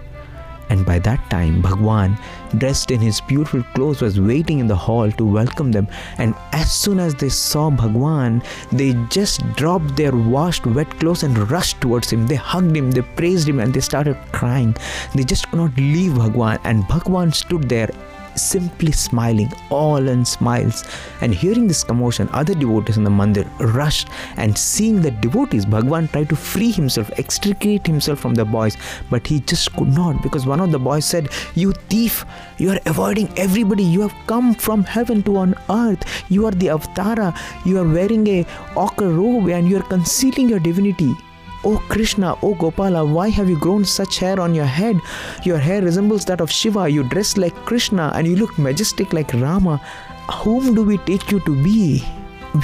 And 0.70 0.86
by 0.86 0.98
that 1.00 1.28
time, 1.28 1.60
Bhagwan, 1.60 2.16
dressed 2.56 2.90
in 2.90 3.00
his 3.00 3.20
beautiful 3.20 3.62
clothes, 3.74 4.00
was 4.00 4.20
waiting 4.20 4.60
in 4.60 4.68
the 4.68 4.76
hall 4.76 5.10
to 5.10 5.24
welcome 5.24 5.72
them. 5.72 5.88
And 6.16 6.34
as 6.52 6.72
soon 6.72 7.00
as 7.00 7.14
they 7.14 7.28
saw 7.28 7.70
Bhagwan, 7.70 8.42
they 8.72 8.94
just 9.10 9.42
dropped 9.56 9.96
their 9.96 10.12
washed, 10.12 10.66
wet 10.66 10.88
clothes 10.98 11.24
and 11.24 11.50
rushed 11.50 11.80
towards 11.80 12.10
him. 12.10 12.26
They 12.26 12.36
hugged 12.36 12.76
him, 12.76 12.92
they 12.92 13.02
praised 13.02 13.48
him, 13.48 13.60
and 13.60 13.74
they 13.74 13.80
started 13.80 14.16
crying. 14.32 14.74
They 15.14 15.24
just 15.24 15.50
could 15.50 15.58
not 15.58 15.76
leave 15.76 16.14
Bhagwan. 16.14 16.58
And 16.64 16.86
Bhagwan 16.88 17.32
stood 17.32 17.68
there 17.68 17.90
simply 18.34 18.92
smiling, 18.92 19.52
all 19.70 20.08
in 20.08 20.24
smiles. 20.24 20.84
And 21.20 21.34
hearing 21.34 21.66
this 21.68 21.84
commotion, 21.84 22.28
other 22.32 22.54
devotees 22.54 22.96
in 22.96 23.04
the 23.04 23.10
mandir 23.10 23.48
rushed 23.74 24.08
and 24.36 24.56
seeing 24.56 25.00
the 25.00 25.10
devotees, 25.10 25.66
Bhagwan 25.66 26.08
tried 26.08 26.28
to 26.30 26.36
free 26.36 26.70
himself, 26.70 27.10
extricate 27.18 27.86
himself 27.86 28.18
from 28.20 28.34
the 28.34 28.44
boys, 28.44 28.76
but 29.10 29.26
he 29.26 29.40
just 29.40 29.72
could 29.76 29.88
not 29.88 30.22
because 30.22 30.46
one 30.46 30.60
of 30.60 30.70
the 30.70 30.78
boys 30.78 31.04
said, 31.04 31.28
You 31.54 31.72
thief, 31.88 32.24
you 32.58 32.70
are 32.70 32.80
avoiding 32.86 33.32
everybody. 33.36 33.84
You 33.84 34.02
have 34.02 34.14
come 34.26 34.54
from 34.54 34.84
heaven 34.84 35.22
to 35.24 35.36
on 35.36 35.54
earth. 35.70 36.04
You 36.28 36.46
are 36.46 36.52
the 36.52 36.68
avatara. 36.68 37.36
You 37.64 37.78
are 37.78 37.88
wearing 37.88 38.26
a 38.26 38.46
ochre 38.76 39.10
robe 39.10 39.48
and 39.48 39.68
you 39.68 39.78
are 39.78 39.88
concealing 39.94 40.48
your 40.48 40.60
divinity. 40.60 41.14
O 41.62 41.76
Krishna, 41.88 42.32
O 42.42 42.54
Gopala, 42.54 43.06
why 43.06 43.28
have 43.28 43.50
you 43.50 43.58
grown 43.58 43.84
such 43.84 44.18
hair 44.18 44.40
on 44.40 44.54
your 44.54 44.64
head? 44.64 44.98
Your 45.44 45.58
hair 45.58 45.82
resembles 45.82 46.24
that 46.24 46.40
of 46.40 46.50
Shiva, 46.50 46.88
you 46.88 47.02
dress 47.02 47.36
like 47.36 47.54
Krishna, 47.66 48.12
and 48.14 48.26
you 48.26 48.36
look 48.36 48.58
majestic 48.58 49.12
like 49.12 49.34
Rama. 49.34 49.76
Whom 50.42 50.74
do 50.74 50.82
we 50.82 50.96
take 50.98 51.30
you 51.30 51.40
to 51.40 51.62
be? 51.62 52.02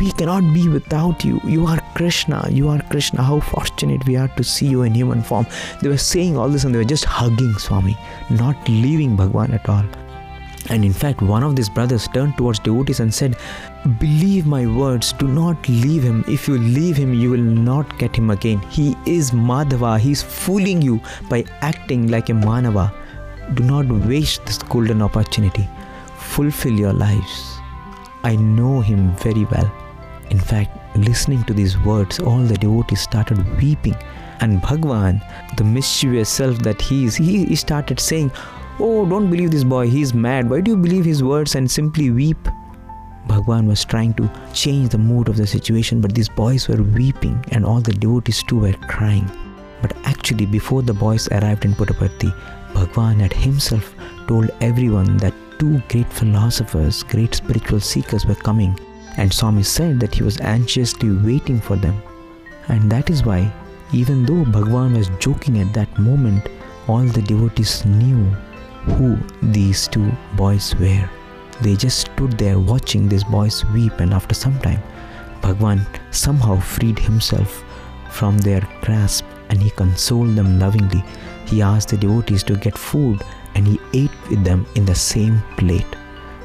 We 0.00 0.12
cannot 0.12 0.52
be 0.54 0.68
without 0.68 1.24
you. 1.24 1.40
You 1.44 1.66
are 1.66 1.78
Krishna. 1.94 2.48
You 2.50 2.68
are 2.68 2.80
Krishna. 2.90 3.22
How 3.22 3.40
fortunate 3.40 4.06
we 4.06 4.16
are 4.16 4.28
to 4.28 4.42
see 4.42 4.66
you 4.66 4.82
in 4.82 4.94
human 4.94 5.22
form. 5.22 5.46
They 5.82 5.88
were 5.88 5.98
saying 5.98 6.37
all 6.37 6.48
this 6.48 6.64
and 6.64 6.74
they 6.74 6.78
were 6.78 6.85
just 6.85 7.04
hugging 7.04 7.52
Swami, 7.59 7.96
not 8.30 8.56
leaving 8.68 9.14
Bhagwan 9.14 9.52
at 9.52 9.68
all. 9.68 9.85
And 10.68 10.85
in 10.85 10.92
fact, 10.92 11.22
one 11.22 11.42
of 11.42 11.55
these 11.55 11.68
brothers 11.68 12.09
turned 12.09 12.37
towards 12.37 12.59
devotees 12.59 13.00
and 13.00 13.14
said, 13.14 13.37
Believe 14.00 14.46
my 14.46 14.66
words, 14.66 15.12
do 15.12 15.29
not 15.29 15.68
leave 15.68 16.02
him. 16.02 16.24
If 16.26 16.48
you 16.48 16.59
leave 16.59 16.96
him, 16.96 17.14
you 17.14 17.31
will 17.31 17.38
not 17.38 17.98
get 17.98 18.16
him 18.16 18.31
again. 18.31 18.61
He 18.62 18.96
is 19.07 19.31
Madhava, 19.31 19.98
he 19.98 20.12
is 20.12 20.22
fooling 20.22 20.83
you 20.83 21.00
by 21.31 21.44
acting 21.61 22.09
like 22.09 22.31
a 22.31 22.33
Manava. 22.33 22.92
Do 23.55 23.62
not 23.62 23.87
waste 23.87 24.44
this 24.46 24.59
golden 24.59 25.02
opportunity. 25.02 25.68
Fulfill 26.18 26.72
your 26.72 26.92
lives. 26.92 27.59
I 28.24 28.35
know 28.35 28.81
him 28.81 29.14
very 29.16 29.44
well. 29.44 29.72
In 30.31 30.40
fact, 30.40 30.96
listening 30.96 31.44
to 31.44 31.55
these 31.55 31.79
words, 31.79 32.18
all 32.18 32.40
the 32.40 32.57
devotees 32.57 33.00
started 33.00 33.38
weeping. 33.62 33.96
And 34.40 34.61
Bhagwan, 34.61 35.22
the 35.57 35.64
mischievous 35.64 36.29
self 36.29 36.59
that 36.59 36.81
he 36.81 37.05
is, 37.05 37.14
he, 37.14 37.44
he 37.44 37.55
started 37.55 38.00
saying, 38.00 38.33
Oh, 38.78 39.06
don't 39.06 39.30
believe 39.30 39.52
this 39.52 39.64
boy, 39.64 39.88
he's 39.88 40.12
mad. 40.12 40.50
Why 40.50 40.60
do 40.60 40.72
you 40.72 40.76
believe 40.76 41.06
his 41.06 41.22
words 41.22 41.54
and 41.54 41.70
simply 41.70 42.10
weep? 42.10 42.36
Bhagwan 43.26 43.66
was 43.66 43.86
trying 43.86 44.12
to 44.14 44.30
change 44.52 44.90
the 44.90 44.98
mood 44.98 45.30
of 45.30 45.38
the 45.38 45.46
situation, 45.46 46.02
but 46.02 46.14
these 46.14 46.28
boys 46.28 46.68
were 46.68 46.82
weeping 46.82 47.42
and 47.52 47.64
all 47.64 47.80
the 47.80 47.94
devotees 47.94 48.42
too 48.42 48.60
were 48.60 48.74
crying. 48.74 49.30
But 49.80 49.96
actually, 50.04 50.44
before 50.44 50.82
the 50.82 50.92
boys 50.92 51.26
arrived 51.28 51.64
in 51.64 51.74
Puttaparthi, 51.74 52.30
Bhagwan 52.74 53.20
had 53.20 53.32
himself 53.32 53.94
told 54.28 54.50
everyone 54.60 55.16
that 55.18 55.32
two 55.58 55.80
great 55.88 56.12
philosophers, 56.12 57.02
great 57.02 57.34
spiritual 57.34 57.80
seekers 57.80 58.26
were 58.26 58.34
coming, 58.34 58.78
and 59.16 59.32
Swami 59.32 59.62
said 59.62 60.00
that 60.00 60.14
he 60.14 60.22
was 60.22 60.38
anxiously 60.40 61.10
waiting 61.10 61.62
for 61.62 61.76
them. 61.76 62.00
And 62.68 62.92
that 62.92 63.08
is 63.08 63.24
why, 63.24 63.50
even 63.92 64.26
though 64.26 64.44
Bhagwan 64.44 64.94
was 64.94 65.08
joking 65.18 65.60
at 65.60 65.72
that 65.72 65.98
moment, 65.98 66.46
all 66.88 67.04
the 67.04 67.22
devotees 67.22 67.86
knew 67.86 68.36
who 68.94 69.18
these 69.42 69.88
two 69.88 70.11
boys 70.37 70.75
were. 70.77 71.09
They 71.61 71.77
just 71.77 72.01
stood 72.01 72.33
there 72.33 72.59
watching 72.59 73.09
these 73.09 73.25
boys 73.25 73.64
weep, 73.66 74.01
and 74.01 74.12
after 74.12 74.35
some 74.35 74.59
time, 74.61 74.83
Bhagwan 75.40 75.87
somehow 76.11 76.59
freed 76.59 76.99
himself 76.99 77.64
from 78.11 78.38
their 78.38 78.66
grasp 78.83 79.25
and 79.49 79.62
he 79.62 79.70
consoled 79.70 80.35
them 80.35 80.59
lovingly. 80.59 81.05
He 81.46 81.62
asked 81.62 81.90
the 81.90 81.96
devotees 81.96 82.42
to 82.44 82.57
get 82.57 82.77
food 82.77 83.22
and 83.55 83.66
he 83.66 83.79
ate 83.94 84.11
with 84.29 84.44
them 84.44 84.66
in 84.75 84.85
the 84.85 84.94
same 84.94 85.40
plate. 85.57 85.96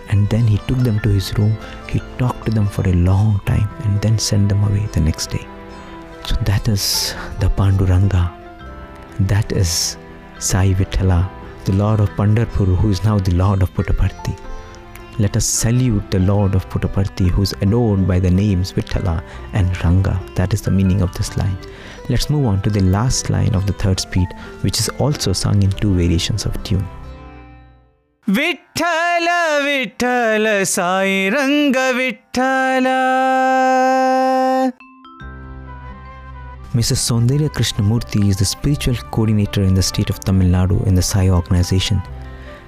And 0.10 0.30
then 0.30 0.45
he 0.45 0.58
took 0.67 0.77
them 0.80 0.99
to 0.99 1.10
his 1.10 1.36
room, 1.38 1.58
he 1.89 1.99
talked 2.17 2.45
to 2.45 2.51
them 2.51 2.67
for 2.67 2.88
a 2.88 2.93
long 2.93 3.41
time 3.45 3.69
and 3.84 4.01
then 4.01 4.19
sent 4.19 4.49
them 4.49 4.63
away 4.63 4.86
the 4.93 4.99
next 4.99 5.32
day. 5.32 5.47
So 6.25 6.36
that 6.43 6.67
is 6.67 7.15
the 7.39 7.47
Panduranga. 7.47 8.32
That 9.21 9.51
is 9.51 9.97
Sai 10.38 10.73
Vithala 10.73 11.40
the 11.65 11.74
Lord 11.74 12.00
of 12.00 12.10
Pandharpur, 12.12 12.76
who 12.76 12.89
is 12.89 13.04
now 13.04 13.19
the 13.19 13.36
Lord 13.36 13.62
of 13.62 13.74
Puttaparthi. 13.74 14.38
Let 15.19 15.36
us 15.38 15.45
salute 15.45 16.10
the 16.10 16.19
Lord 16.19 16.56
of 16.56 16.67
Puttaparthi, 16.69 17.30
who 17.30 17.41
is 17.43 17.54
adored 17.62 18.08
by 18.08 18.19
the 18.19 18.32
names 18.32 18.71
Vitala 18.71 19.24
and 19.54 19.84
Ranga. 19.84 20.19
That 20.36 20.54
is 20.54 20.62
the 20.62 20.71
meaning 20.71 21.02
of 21.02 21.13
this 21.13 21.38
line. 21.38 21.58
Let's 22.10 22.30
move 22.30 22.45
on 22.45 22.62
to 22.63 22.69
the 22.69 22.82
last 22.82 23.30
line 23.30 23.54
of 23.54 23.65
the 23.67 23.74
third 23.74 24.00
speed, 24.00 24.28
which 24.62 24.80
is 24.80 24.89
also 25.00 25.34
sung 25.34 25.62
in 25.62 25.69
two 25.69 25.93
variations 25.93 26.45
of 26.45 26.63
tune. 26.63 26.88
Vitthala, 28.28 29.62
Vitthala, 29.67 30.65
Sai 30.65 31.30
Ranga, 31.30 31.93
Vitthala. 31.93 32.91
Mrs. 36.73 36.99
Soundarya 36.99 37.49
Krishnamurthy 37.49 38.29
is 38.29 38.38
the 38.38 38.45
spiritual 38.45 38.95
coordinator 39.12 39.62
in 39.62 39.73
the 39.73 39.84
state 39.84 40.10
of 40.10 40.21
Tamil 40.21 40.47
Nadu 40.47 40.88
in 40.88 40.95
the 40.95 41.01
Sai 41.01 41.27
organization. 41.27 42.01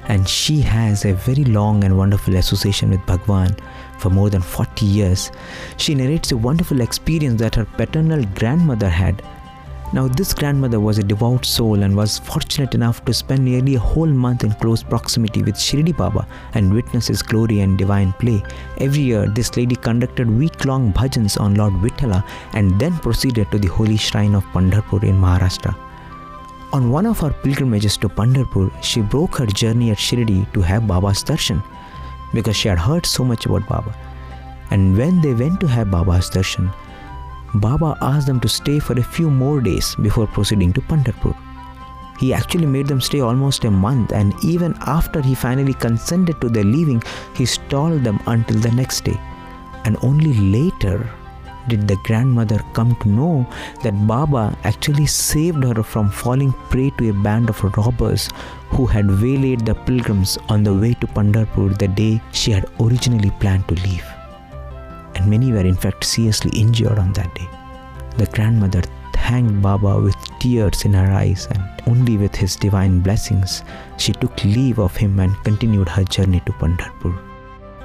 And 0.09 0.27
she 0.27 0.59
has 0.59 1.05
a 1.05 1.13
very 1.13 1.45
long 1.45 1.85
and 1.85 1.97
wonderful 1.97 2.35
association 2.35 2.89
with 2.89 3.05
Bhagwan 3.05 3.55
for 3.99 4.09
more 4.09 4.29
than 4.29 4.41
40 4.41 4.85
years. 4.85 5.31
She 5.77 5.95
narrates 5.95 6.33
a 6.33 6.35
wonderful 6.35 6.81
experience 6.81 7.39
that 7.39 7.55
her 7.55 7.63
paternal 7.63 8.25
grandmother 8.35 8.89
had 8.89 9.23
now, 9.93 10.07
this 10.07 10.33
grandmother 10.33 10.79
was 10.79 10.97
a 10.97 11.03
devout 11.03 11.45
soul 11.45 11.83
and 11.83 11.95
was 11.95 12.17
fortunate 12.17 12.73
enough 12.73 13.05
to 13.05 13.13
spend 13.13 13.45
nearly 13.45 13.75
a 13.75 13.79
whole 13.79 14.07
month 14.07 14.43
in 14.43 14.51
close 14.53 14.81
proximity 14.81 15.43
with 15.43 15.53
Shirdi 15.53 15.95
Baba 15.95 16.27
and 16.55 16.73
witness 16.73 17.09
his 17.09 17.21
glory 17.21 17.59
and 17.59 17.77
divine 17.77 18.11
play. 18.13 18.41
Every 18.79 19.03
year, 19.03 19.27
this 19.27 19.55
lady 19.55 19.75
conducted 19.75 20.27
week 20.31 20.65
long 20.65 20.91
bhajans 20.93 21.39
on 21.39 21.53
Lord 21.53 21.73
Vithala 21.73 22.27
and 22.53 22.79
then 22.79 22.97
proceeded 22.97 23.51
to 23.51 23.59
the 23.59 23.67
holy 23.67 23.97
shrine 23.97 24.33
of 24.33 24.43
Pandharpur 24.45 25.03
in 25.03 25.21
Maharashtra. 25.21 25.75
On 26.73 26.89
one 26.89 27.05
of 27.05 27.19
her 27.19 27.29
pilgrimages 27.43 27.95
to 27.97 28.09
Pandharpur, 28.09 28.71
she 28.81 29.01
broke 29.01 29.35
her 29.35 29.45
journey 29.45 29.91
at 29.91 29.99
Shirdi 29.99 30.51
to 30.53 30.61
have 30.61 30.87
Baba's 30.87 31.23
darshan 31.23 31.63
because 32.33 32.55
she 32.55 32.67
had 32.67 32.79
heard 32.79 33.05
so 33.05 33.23
much 33.23 33.45
about 33.45 33.69
Baba. 33.69 33.95
And 34.71 34.97
when 34.97 35.21
they 35.21 35.35
went 35.35 35.59
to 35.59 35.67
have 35.67 35.91
Baba's 35.91 36.31
darshan, 36.31 36.73
Baba 37.55 37.95
asked 38.01 38.27
them 38.27 38.39
to 38.39 38.49
stay 38.49 38.79
for 38.79 38.93
a 38.93 39.03
few 39.03 39.29
more 39.29 39.61
days 39.61 39.95
before 39.95 40.27
proceeding 40.27 40.73
to 40.73 40.81
Pandharpur. 40.81 41.35
He 42.19 42.33
actually 42.33 42.65
made 42.65 42.87
them 42.87 43.01
stay 43.01 43.19
almost 43.19 43.63
a 43.65 43.71
month, 43.71 44.11
and 44.11 44.33
even 44.43 44.75
after 44.81 45.21
he 45.21 45.35
finally 45.35 45.73
consented 45.73 46.39
to 46.41 46.49
their 46.49 46.63
leaving, 46.63 47.03
he 47.35 47.45
stalled 47.45 48.03
them 48.03 48.19
until 48.27 48.59
the 48.59 48.71
next 48.71 49.03
day. 49.03 49.19
And 49.85 49.97
only 50.01 50.33
later 50.33 51.09
did 51.67 51.87
the 51.87 51.97
grandmother 52.03 52.59
come 52.73 52.95
to 53.01 53.09
know 53.09 53.47
that 53.83 54.07
Baba 54.07 54.57
actually 54.63 55.05
saved 55.05 55.63
her 55.63 55.83
from 55.83 56.09
falling 56.09 56.53
prey 56.69 56.89
to 56.97 57.09
a 57.09 57.13
band 57.13 57.49
of 57.49 57.63
robbers 57.77 58.29
who 58.69 58.85
had 58.85 59.07
waylaid 59.21 59.65
the 59.65 59.75
pilgrims 59.75 60.37
on 60.49 60.63
the 60.63 60.73
way 60.73 60.93
to 60.95 61.07
Pandharpur 61.07 61.77
the 61.77 61.87
day 61.87 62.21
she 62.31 62.51
had 62.51 62.69
originally 62.79 63.31
planned 63.39 63.67
to 63.67 63.75
leave 63.75 64.12
and 65.23 65.29
many 65.29 65.51
were 65.51 65.59
in 65.59 65.75
fact 65.75 66.03
seriously 66.03 66.51
injured 66.59 66.99
on 66.99 67.13
that 67.13 67.33
day. 67.35 67.47
The 68.17 68.25
grandmother 68.27 68.81
thanked 69.13 69.61
Baba 69.61 69.99
with 69.99 70.15
tears 70.39 70.85
in 70.85 70.93
her 70.93 71.11
eyes, 71.11 71.47
and 71.51 71.63
only 71.87 72.17
with 72.17 72.35
his 72.35 72.55
divine 72.55 72.99
blessings 72.99 73.63
she 73.97 74.11
took 74.13 74.43
leave 74.43 74.79
of 74.79 74.95
him 74.95 75.19
and 75.19 75.35
continued 75.43 75.89
her 75.89 76.03
journey 76.03 76.41
to 76.45 76.51
Pandharpur. 76.53 77.17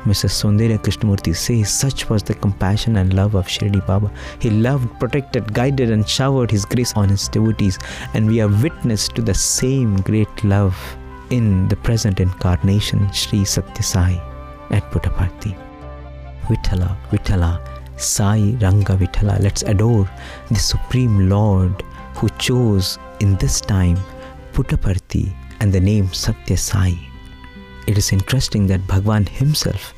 Mrs. 0.05 0.32
Soundarya 0.41 0.78
Krishnamurti 0.78 1.34
says 1.34 1.70
such 1.70 2.09
was 2.09 2.22
the 2.22 2.34
compassion 2.34 2.97
and 2.97 3.14
love 3.14 3.34
of 3.34 3.47
Shirdi 3.47 3.84
Baba. 3.86 4.11
He 4.39 4.51
loved, 4.51 4.99
protected, 4.99 5.53
guided, 5.53 5.91
and 5.91 6.09
showered 6.09 6.51
his 6.51 6.64
grace 6.64 6.95
on 6.95 7.09
his 7.09 7.28
devotees, 7.28 7.78
and 8.14 8.26
we 8.26 8.41
are 8.41 8.49
witness 8.49 9.09
to 9.09 9.22
the 9.22 9.34
same 9.34 9.97
great 10.03 10.45
love 10.45 10.76
in 11.30 11.68
the 11.68 11.76
present 11.76 12.20
incarnation, 12.20 13.12
Sri 13.12 13.45
Satya 13.45 13.82
Sai 13.82 14.22
at 14.70 14.91
Puttaparthi. 14.91 15.68
Vithala, 16.49 16.97
Vithala, 17.11 17.61
Sai 17.99 18.57
Ranga 18.61 18.97
Vithala. 18.97 19.41
Let's 19.41 19.63
adore 19.63 20.09
the 20.51 20.59
Supreme 20.59 21.29
Lord 21.29 21.83
who 22.15 22.29
chose 22.39 22.99
in 23.21 23.37
this 23.37 23.61
time 23.61 23.99
Puttaparthi 24.53 25.33
and 25.61 25.73
the 25.73 25.81
name 25.81 26.13
Satya 26.13 26.57
Sai. 26.57 26.99
It 27.87 27.99
is 27.99 28.13
interesting 28.13 28.67
that 28.69 28.87
Bhagwan 28.87 29.27
himself 29.27 29.95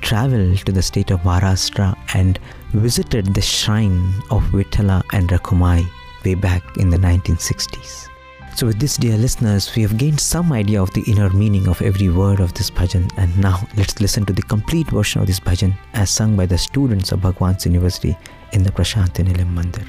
traveled 0.00 0.58
to 0.66 0.72
the 0.72 0.82
state 0.82 1.10
of 1.10 1.20
Maharashtra 1.20 1.96
and 2.14 2.38
visited 2.72 3.34
the 3.34 3.42
shrine 3.42 4.12
of 4.30 4.42
Vithala 4.44 5.02
and 5.12 5.28
Rakhumai 5.28 5.86
way 6.24 6.34
back 6.34 6.76
in 6.76 6.90
the 6.90 6.98
1960s. 6.98 8.08
So, 8.56 8.66
with 8.66 8.80
this, 8.80 8.96
dear 8.96 9.18
listeners, 9.18 9.76
we 9.76 9.82
have 9.82 9.98
gained 9.98 10.18
some 10.18 10.50
idea 10.50 10.80
of 10.82 10.90
the 10.94 11.02
inner 11.02 11.28
meaning 11.28 11.68
of 11.68 11.82
every 11.82 12.08
word 12.08 12.40
of 12.40 12.54
this 12.54 12.70
bhajan, 12.70 13.06
and 13.18 13.36
now 13.38 13.68
let's 13.76 14.00
listen 14.00 14.24
to 14.24 14.32
the 14.32 14.40
complete 14.40 14.88
version 14.88 15.20
of 15.20 15.26
this 15.26 15.38
bhajan 15.38 15.76
as 15.92 16.08
sung 16.08 16.36
by 16.36 16.46
the 16.46 16.56
students 16.56 17.12
of 17.12 17.20
Bhagwan's 17.20 17.66
University 17.66 18.16
in 18.52 18.62
the 18.62 18.70
Prasanthi 18.72 19.26
Nilayam 19.26 19.52
Mandir. 19.52 19.86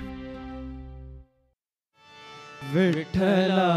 Vitthala 2.73 3.67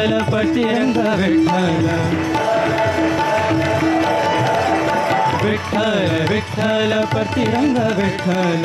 Vitthal 0.00 0.12
पतिरंग 0.32 0.96
Vitthal 1.18 1.88
Vitthal 5.42 5.98
Vitthal 6.30 6.94
पतिरंग 7.12 7.76
Vitthal 7.98 8.64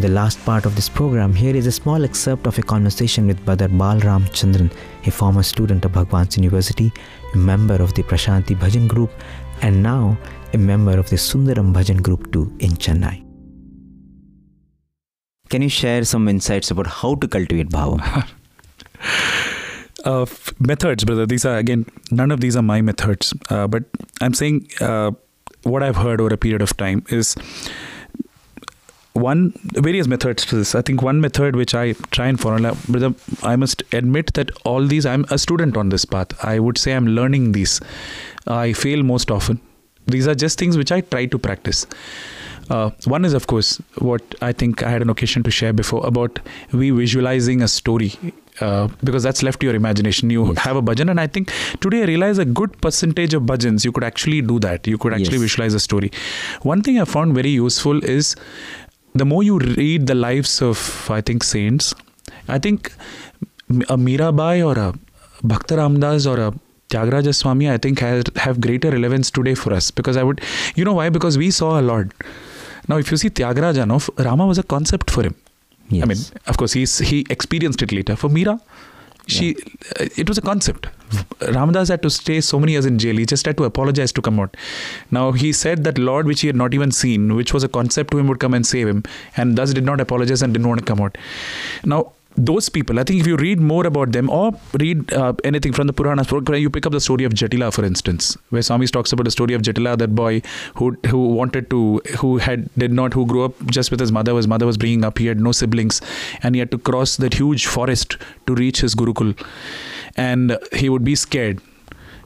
In 0.00 0.06
the 0.06 0.14
last 0.14 0.42
part 0.46 0.64
of 0.64 0.76
this 0.76 0.88
program, 0.88 1.34
here 1.34 1.54
is 1.54 1.66
a 1.66 1.70
small 1.70 2.04
excerpt 2.04 2.46
of 2.46 2.56
a 2.56 2.62
conversation 2.62 3.26
with 3.26 3.44
Brother 3.44 3.68
Balram 3.68 4.22
Chandran, 4.30 4.72
a 5.06 5.10
former 5.10 5.42
student 5.42 5.84
of 5.84 5.92
Bhagwan's 5.92 6.38
University, 6.38 6.90
a 7.34 7.36
member 7.36 7.74
of 7.74 7.92
the 7.92 8.02
Prasanthi 8.02 8.56
Bhajan 8.56 8.88
group, 8.88 9.10
and 9.60 9.82
now 9.82 10.16
a 10.54 10.56
member 10.56 10.98
of 10.98 11.10
the 11.10 11.16
Sundaram 11.16 11.74
Bhajan 11.74 12.00
group 12.00 12.32
too 12.32 12.50
in 12.60 12.70
Chennai. 12.70 13.22
Can 15.50 15.60
you 15.60 15.68
share 15.68 16.02
some 16.04 16.28
insights 16.28 16.70
about 16.70 16.86
how 16.86 17.16
to 17.16 17.28
cultivate 17.28 17.68
bhava? 17.68 18.26
uh, 20.06 20.24
methods, 20.60 21.04
brother. 21.04 21.26
These 21.26 21.44
are 21.44 21.58
again, 21.58 21.84
none 22.10 22.30
of 22.30 22.40
these 22.40 22.56
are 22.56 22.62
my 22.62 22.80
methods. 22.80 23.34
Uh, 23.50 23.66
but 23.66 23.84
I'm 24.22 24.32
saying 24.32 24.66
uh, 24.80 25.10
what 25.64 25.82
I've 25.82 25.96
heard 25.96 26.22
over 26.22 26.32
a 26.32 26.38
period 26.38 26.62
of 26.62 26.74
time 26.78 27.04
is 27.10 27.36
one 29.20 29.52
various 29.88 30.06
methods 30.12 30.46
to 30.46 30.56
this. 30.56 30.74
I 30.74 30.82
think 30.82 31.02
one 31.02 31.20
method 31.20 31.56
which 31.56 31.74
I 31.74 31.92
try 32.18 32.26
and 32.28 32.40
follow, 32.40 32.74
brother. 32.88 33.14
I 33.42 33.56
must 33.56 33.82
admit 33.92 34.34
that 34.34 34.50
all 34.64 34.86
these, 34.86 35.06
I'm 35.06 35.24
a 35.30 35.38
student 35.38 35.76
on 35.76 35.90
this 35.90 36.04
path. 36.04 36.32
I 36.44 36.58
would 36.58 36.78
say 36.78 36.92
I'm 36.94 37.06
learning 37.06 37.52
these. 37.52 37.80
I 38.46 38.72
fail 38.72 39.02
most 39.02 39.30
often. 39.30 39.60
These 40.06 40.26
are 40.26 40.34
just 40.34 40.58
things 40.58 40.76
which 40.76 40.90
I 40.90 41.00
try 41.02 41.26
to 41.26 41.38
practice. 41.38 41.86
Uh, 42.70 42.90
one 43.04 43.24
is, 43.24 43.32
of 43.34 43.46
course, 43.48 43.78
what 43.98 44.22
I 44.40 44.52
think 44.52 44.82
I 44.84 44.90
had 44.90 45.02
an 45.02 45.10
occasion 45.10 45.42
to 45.42 45.50
share 45.50 45.72
before 45.72 46.06
about 46.06 46.38
we 46.72 46.90
visualizing 46.90 47.62
a 47.62 47.68
story 47.68 48.12
uh, 48.60 48.86
because 49.02 49.24
that's 49.24 49.42
left 49.42 49.58
to 49.60 49.66
your 49.66 49.74
imagination. 49.74 50.30
You 50.30 50.46
Yes. 50.50 50.58
have 50.66 50.76
a 50.76 50.82
bhajan, 50.90 51.10
and 51.10 51.20
I 51.20 51.26
think 51.26 51.52
today 51.80 52.02
I 52.02 52.04
realize 52.10 52.38
a 52.38 52.44
good 52.60 52.80
percentage 52.80 53.34
of 53.34 53.42
bhajans 53.42 53.84
you 53.84 53.90
could 53.96 54.04
actually 54.04 54.40
do 54.52 54.60
that. 54.66 54.86
You 54.86 54.98
could 54.98 55.12
actually 55.18 55.40
Yes. 55.40 55.46
visualize 55.48 55.74
a 55.74 55.80
story. 55.80 56.12
One 56.74 56.82
thing 56.88 57.00
I 57.00 57.06
found 57.16 57.34
very 57.40 57.50
useful 57.50 58.04
is 58.04 58.36
the 59.14 59.24
more 59.24 59.42
you 59.42 59.58
read 59.58 60.06
the 60.06 60.14
lives 60.14 60.62
of 60.62 61.08
I 61.10 61.20
think 61.20 61.42
saints, 61.42 61.94
I 62.48 62.58
think 62.58 62.92
a 63.68 63.96
Mirabai 63.96 64.64
or 64.64 64.78
a 64.78 64.94
Bhakta 65.42 65.76
Ramdas 65.76 66.26
or 66.30 66.40
a 66.40 66.52
Tyagaraja 66.88 67.34
Swami, 67.34 67.70
I 67.70 67.78
think 67.78 68.00
has, 68.00 68.24
have 68.36 68.60
greater 68.60 68.90
relevance 68.90 69.30
today 69.30 69.54
for 69.54 69.72
us 69.72 69.90
because 69.90 70.16
I 70.16 70.22
would, 70.24 70.40
you 70.74 70.84
know 70.84 70.94
why? 70.94 71.08
Because 71.08 71.38
we 71.38 71.50
saw 71.50 71.80
a 71.80 71.82
Lord. 71.82 72.12
Now, 72.88 72.96
if 72.98 73.10
you 73.10 73.16
see 73.16 73.30
Tyagaraja, 73.30 73.86
no, 73.86 74.00
Rama 74.22 74.46
was 74.46 74.58
a 74.58 74.64
concept 74.64 75.10
for 75.10 75.22
him. 75.22 75.36
Yes. 75.88 76.02
I 76.02 76.06
mean, 76.06 76.18
of 76.46 76.56
course, 76.56 76.72
he's 76.72 76.98
he 76.98 77.26
experienced 77.30 77.82
it 77.82 77.92
later. 77.92 78.14
For 78.16 78.28
Meera, 78.28 78.60
she 79.26 79.56
uh, 79.98 80.06
it 80.16 80.28
was 80.28 80.38
a 80.38 80.40
concept. 80.40 80.86
Ramadas 81.40 81.88
had 81.88 82.02
to 82.02 82.10
stay 82.10 82.40
so 82.40 82.60
many 82.60 82.72
years 82.72 82.86
in 82.86 82.98
jail. 82.98 83.16
He 83.16 83.26
just 83.26 83.46
had 83.46 83.56
to 83.56 83.64
apologize 83.64 84.12
to 84.12 84.22
come 84.22 84.38
out. 84.38 84.56
Now 85.10 85.32
he 85.32 85.52
said 85.52 85.84
that 85.84 85.98
Lord, 85.98 86.26
which 86.26 86.40
he 86.42 86.46
had 86.46 86.56
not 86.56 86.74
even 86.74 86.90
seen, 86.90 87.34
which 87.34 87.52
was 87.52 87.64
a 87.64 87.68
concept 87.68 88.10
to 88.12 88.18
him, 88.18 88.28
would 88.28 88.40
come 88.40 88.54
and 88.54 88.66
save 88.66 88.88
him, 88.88 89.02
and 89.36 89.56
thus 89.56 89.72
did 89.72 89.84
not 89.84 90.00
apologize 90.00 90.42
and 90.42 90.52
didn't 90.52 90.68
want 90.68 90.80
to 90.80 90.86
come 90.86 91.00
out. 91.00 91.16
Now 91.84 92.12
those 92.36 92.68
people, 92.68 92.98
I 93.00 93.04
think, 93.04 93.20
if 93.20 93.26
you 93.26 93.36
read 93.36 93.60
more 93.60 93.86
about 93.86 94.12
them 94.12 94.30
or 94.30 94.52
read 94.78 95.12
uh, 95.12 95.32
anything 95.44 95.72
from 95.72 95.88
the 95.88 95.92
Puranas, 95.92 96.30
you 96.30 96.70
pick 96.70 96.86
up 96.86 96.92
the 96.92 97.00
story 97.00 97.24
of 97.24 97.32
Jatila, 97.32 97.72
for 97.72 97.84
instance, 97.84 98.38
where 98.50 98.62
Swami 98.62 98.86
talks 98.86 99.12
about 99.12 99.24
the 99.24 99.30
story 99.30 99.54
of 99.54 99.62
Jatila, 99.62 99.98
that 99.98 100.14
boy 100.14 100.42
who 100.76 100.96
who 101.08 101.28
wanted 101.28 101.68
to, 101.70 102.00
who 102.18 102.38
had 102.38 102.70
did 102.78 102.92
not, 102.92 103.14
who 103.14 103.26
grew 103.26 103.44
up 103.44 103.66
just 103.66 103.90
with 103.90 104.00
his 104.00 104.12
mother. 104.12 104.34
His 104.34 104.46
mother 104.46 104.64
was 104.64 104.78
bringing 104.78 105.04
up. 105.04 105.18
He 105.18 105.26
had 105.26 105.40
no 105.40 105.52
siblings, 105.52 106.00
and 106.42 106.54
he 106.54 106.60
had 106.60 106.70
to 106.70 106.78
cross 106.78 107.16
that 107.16 107.34
huge 107.34 107.66
forest 107.66 108.16
to 108.46 108.54
reach 108.54 108.80
his 108.80 108.94
Gurukul, 108.94 109.36
and 110.16 110.56
he 110.72 110.88
would 110.88 111.04
be 111.04 111.16
scared. 111.16 111.60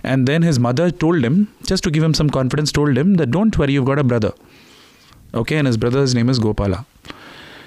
And 0.03 0.29
then 0.29 0.43
his 0.43 0.59
mother 0.59 0.91
told 0.91 1.25
him, 1.25 1.49
just 1.65 1.83
to 1.85 1.91
give 1.91 2.03
him 2.03 2.13
some 2.13 2.29
confidence, 2.29 2.71
told 2.71 2.97
him 2.97 3.15
that 3.15 3.31
don't 3.31 3.57
worry, 3.59 3.73
you've 3.73 3.87
got 3.87 3.99
a 3.99 4.05
brother. 4.05 4.33
Okay, 5.33 5.57
and 5.57 5.67
his 5.67 5.79
brother's 5.79 6.15
name 6.15 6.29
is 6.29 6.39
Gopala. 6.39 6.85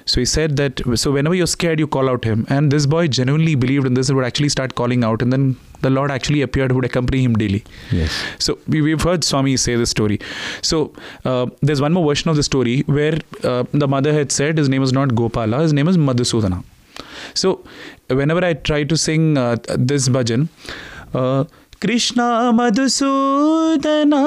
So 0.07 0.19
he 0.21 0.25
said 0.25 0.57
that 0.57 0.81
so 0.95 1.11
whenever 1.11 1.35
you're 1.35 1.47
scared, 1.47 1.79
you 1.79 1.87
call 1.87 2.09
out 2.09 2.23
him. 2.23 2.45
And 2.49 2.71
this 2.71 2.85
boy 2.85 3.07
genuinely 3.07 3.55
believed 3.55 3.85
in 3.85 3.93
this 3.93 4.09
and 4.09 4.17
would 4.17 4.25
actually 4.25 4.49
start 4.49 4.75
calling 4.75 5.03
out. 5.03 5.21
And 5.21 5.31
then 5.31 5.57
the 5.81 5.89
Lord 5.89 6.11
actually 6.11 6.41
appeared, 6.41 6.71
would 6.71 6.85
accompany 6.85 7.21
him 7.23 7.35
daily. 7.35 7.63
Yes. 7.91 8.23
So 8.39 8.57
we, 8.67 8.81
we've 8.81 9.01
heard 9.01 9.23
Swami 9.23 9.57
say 9.57 9.75
this 9.75 9.89
story. 9.89 10.19
So 10.61 10.93
uh, 11.25 11.47
there's 11.61 11.81
one 11.81 11.93
more 11.93 12.05
version 12.07 12.29
of 12.29 12.35
the 12.35 12.43
story 12.43 12.81
where 12.87 13.19
uh, 13.43 13.65
the 13.73 13.87
mother 13.87 14.13
had 14.13 14.31
said 14.31 14.57
his 14.57 14.69
name 14.69 14.81
is 14.81 14.93
not 14.93 15.09
Gopala, 15.09 15.61
his 15.61 15.73
name 15.73 15.87
is 15.87 15.97
Madhusudana. 15.97 16.63
So 17.33 17.63
whenever 18.07 18.43
I 18.43 18.53
try 18.53 18.83
to 18.85 18.97
sing 18.97 19.37
uh, 19.37 19.57
this 19.77 20.09
bhajan, 20.09 20.49
uh, 21.77 21.79
Krishna 21.79 22.51
Madhusudana 22.53 24.23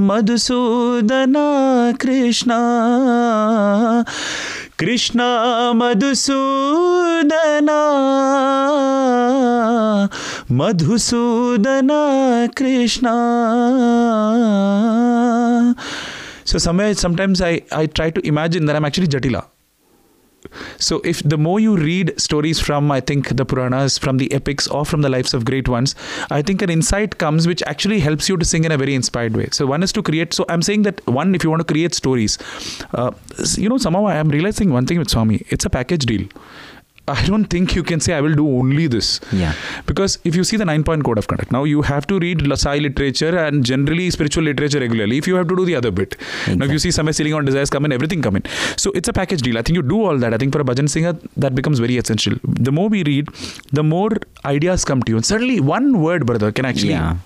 Madhusudana 0.00 1.98
Krishna 1.98 4.04
Krishna 4.78 5.72
Madhusudana 5.74 6.48
Madhusudana 10.50 12.48
Krishna 12.54 13.12
so 16.44 16.58
somewhere 16.58 16.94
sometimes 16.94 17.40
I, 17.40 17.62
I 17.72 17.86
try 17.86 18.10
to 18.10 18.20
imagine 18.26 18.66
that 18.66 18.76
I'm 18.76 18.84
actually 18.84 19.08
Jatila 19.08 19.46
so 20.78 21.00
if 21.04 21.22
the 21.22 21.38
more 21.38 21.60
you 21.60 21.76
read 21.76 22.20
stories 22.20 22.60
from 22.60 22.90
I 22.90 23.00
think 23.00 23.36
the 23.36 23.44
Puranas, 23.44 23.98
from 23.98 24.18
the 24.18 24.32
epics 24.32 24.68
or 24.68 24.84
from 24.84 25.02
the 25.02 25.08
lives 25.08 25.34
of 25.34 25.44
great 25.44 25.68
ones, 25.68 25.94
I 26.30 26.42
think 26.42 26.62
an 26.62 26.70
insight 26.70 27.18
comes 27.18 27.46
which 27.46 27.62
actually 27.66 28.00
helps 28.00 28.28
you 28.28 28.36
to 28.36 28.44
sing 28.44 28.64
in 28.64 28.72
a 28.72 28.78
very 28.78 28.94
inspired 28.94 29.36
way. 29.36 29.48
So 29.52 29.66
one 29.66 29.82
is 29.82 29.92
to 29.92 30.02
create. 30.02 30.34
So 30.34 30.44
I'm 30.48 30.62
saying 30.62 30.82
that 30.82 31.06
one, 31.06 31.34
if 31.34 31.44
you 31.44 31.50
want 31.50 31.60
to 31.66 31.72
create 31.72 31.94
stories, 31.94 32.38
uh, 32.94 33.12
you 33.56 33.68
know 33.68 33.78
somehow 33.78 34.06
I 34.06 34.16
am 34.16 34.28
realizing 34.28 34.70
one 34.70 34.86
thing 34.86 34.98
with 34.98 35.10
Swami, 35.10 35.44
it's 35.48 35.64
a 35.64 35.70
package 35.70 36.06
deal. 36.06 36.26
I 37.08 37.24
don't 37.26 37.46
think 37.46 37.74
you 37.74 37.82
can 37.82 37.98
say 38.00 38.12
I 38.14 38.20
will 38.20 38.34
do 38.34 38.46
only 38.48 38.86
this. 38.86 39.20
Yeah. 39.32 39.54
Because 39.86 40.18
if 40.24 40.36
you 40.36 40.44
see 40.44 40.56
the 40.56 40.64
nine 40.64 40.84
point 40.84 41.04
code 41.04 41.18
of 41.18 41.26
conduct, 41.26 41.50
now 41.50 41.64
you 41.64 41.82
have 41.82 42.06
to 42.06 42.18
read 42.18 42.46
La 42.46 42.54
Sai 42.54 42.78
literature 42.78 43.36
and 43.36 43.64
generally 43.64 44.08
spiritual 44.10 44.44
literature 44.44 44.78
regularly. 44.78 45.18
If 45.18 45.26
you 45.26 45.34
have 45.34 45.48
to 45.48 45.56
do 45.56 45.64
the 45.64 45.74
other 45.74 45.90
bit, 45.90 46.16
now 46.48 46.64
if 46.66 46.70
you 46.70 46.78
see 46.78 46.92
somewhere 46.92 47.12
sitting 47.12 47.34
on 47.34 47.44
desires 47.44 47.70
come 47.70 47.84
in, 47.84 47.92
everything 47.92 48.22
come 48.22 48.36
in. 48.36 48.44
So 48.76 48.92
it's 48.94 49.08
a 49.08 49.12
package 49.12 49.42
deal. 49.42 49.58
I 49.58 49.62
think 49.62 49.74
you 49.76 49.82
do 49.82 50.04
all 50.04 50.16
that. 50.18 50.32
I 50.32 50.38
think 50.38 50.52
for 50.52 50.60
a 50.60 50.64
bhajan 50.64 50.88
singer, 50.88 51.14
that 51.36 51.54
becomes 51.56 51.80
very 51.80 51.96
essential. 51.96 52.36
The 52.44 52.70
more 52.72 52.88
we 52.88 53.02
read, 53.02 53.28
the 53.72 53.82
more 53.82 54.10
ideas 54.44 54.84
come 54.84 55.02
to 55.02 55.10
you. 55.12 55.16
And 55.16 55.26
suddenly, 55.26 55.58
one 55.60 56.00
word, 56.02 56.24
brother, 56.26 56.52
can 56.52 56.64
actually 56.64 56.90
Yeah. 56.90 57.16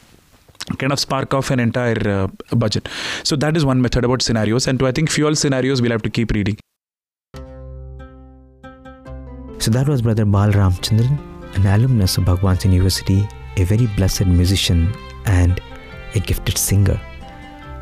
kind 0.79 0.93
of 0.93 0.99
spark 0.99 1.35
off 1.35 1.51
an 1.51 1.61
entire 1.61 2.09
uh, 2.13 2.29
budget. 2.57 2.89
So 3.25 3.37
that 3.37 3.57
is 3.59 3.65
one 3.65 3.83
method 3.83 4.05
about 4.07 4.23
scenarios. 4.23 4.67
And 4.67 4.79
to 4.79 4.87
I 4.87 4.93
think 4.93 5.11
fuel 5.11 5.37
scenarios, 5.37 5.83
we'll 5.83 5.93
have 5.93 6.03
to 6.03 6.11
keep 6.11 6.33
reading. 6.33 6.57
So 9.59 9.71
that 9.71 9.89
was 9.89 10.03
Brother 10.03 10.25
Bal 10.25 10.53
Ramchandran, 10.53 11.19
an 11.57 11.67
alumnus 11.67 12.19
of 12.19 12.25
Bhagwan's 12.25 12.65
University, 12.65 13.27
a 13.57 13.65
very 13.65 13.87
blessed 13.97 14.27
musician 14.27 14.93
and 15.25 15.61
a 16.15 16.21
gifted 16.21 16.59
singer. 16.59 17.01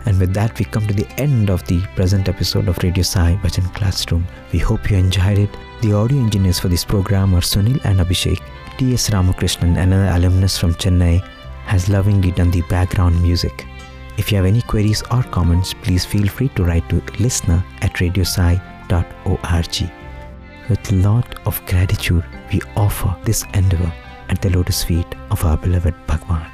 And 0.07 0.19
with 0.21 0.35
that, 0.35 0.59
we 0.59 0.67
come 0.67 0.87
to 0.87 0.95
the 0.95 1.09
end 1.21 1.51
of 1.51 1.67
the 1.67 1.81
present 1.97 2.29
episode 2.29 2.69
of 2.69 2.79
Radio 2.83 3.03
Sai 3.03 3.39
Bhajan 3.43 3.75
Classroom. 3.75 4.27
We 4.53 4.59
hope 4.59 4.91
you 4.91 4.99
enjoyed 4.99 5.39
it. 5.39 5.51
The 5.83 5.95
audio 5.95 6.19
engineers 6.19 6.61
for 6.61 6.69
this 6.69 6.85
program 6.85 7.35
are 7.35 7.41
Sunil 7.41 7.85
and 7.85 8.01
Abhishek. 8.01 8.41
T.S. 8.79 9.11
Ramakrishnan, 9.11 9.77
another 9.77 10.11
alumnus 10.17 10.59
from 10.59 10.75
Chennai, 10.75 11.21
has 11.65 11.89
lovingly 11.89 12.33
done 12.33 12.51
the 12.51 12.63
background 12.63 13.21
music. 13.23 13.67
If 14.17 14.31
you 14.31 14.37
have 14.37 14.47
any 14.47 14.63
queries 14.63 15.03
or 15.11 15.23
comments, 15.25 15.75
please 15.75 16.05
feel 16.05 16.29
free 16.29 16.49
to 16.51 16.65
write 16.65 16.89
to 16.91 17.03
listener 17.19 17.65
at 17.83 17.95
radiosai.org. 17.95 20.04
With 20.69 20.93
lot 20.93 21.47
of 21.47 21.61
gratitude, 21.67 22.25
we 22.51 22.61
offer 22.75 23.15
this 23.25 23.45
endeavor 23.53 23.93
at 24.31 24.41
the 24.41 24.49
lotus 24.49 24.83
feet 24.83 25.07
of 25.31 25.45
our 25.45 25.59
beloved 25.59 25.95
Bhagwan. 26.07 26.54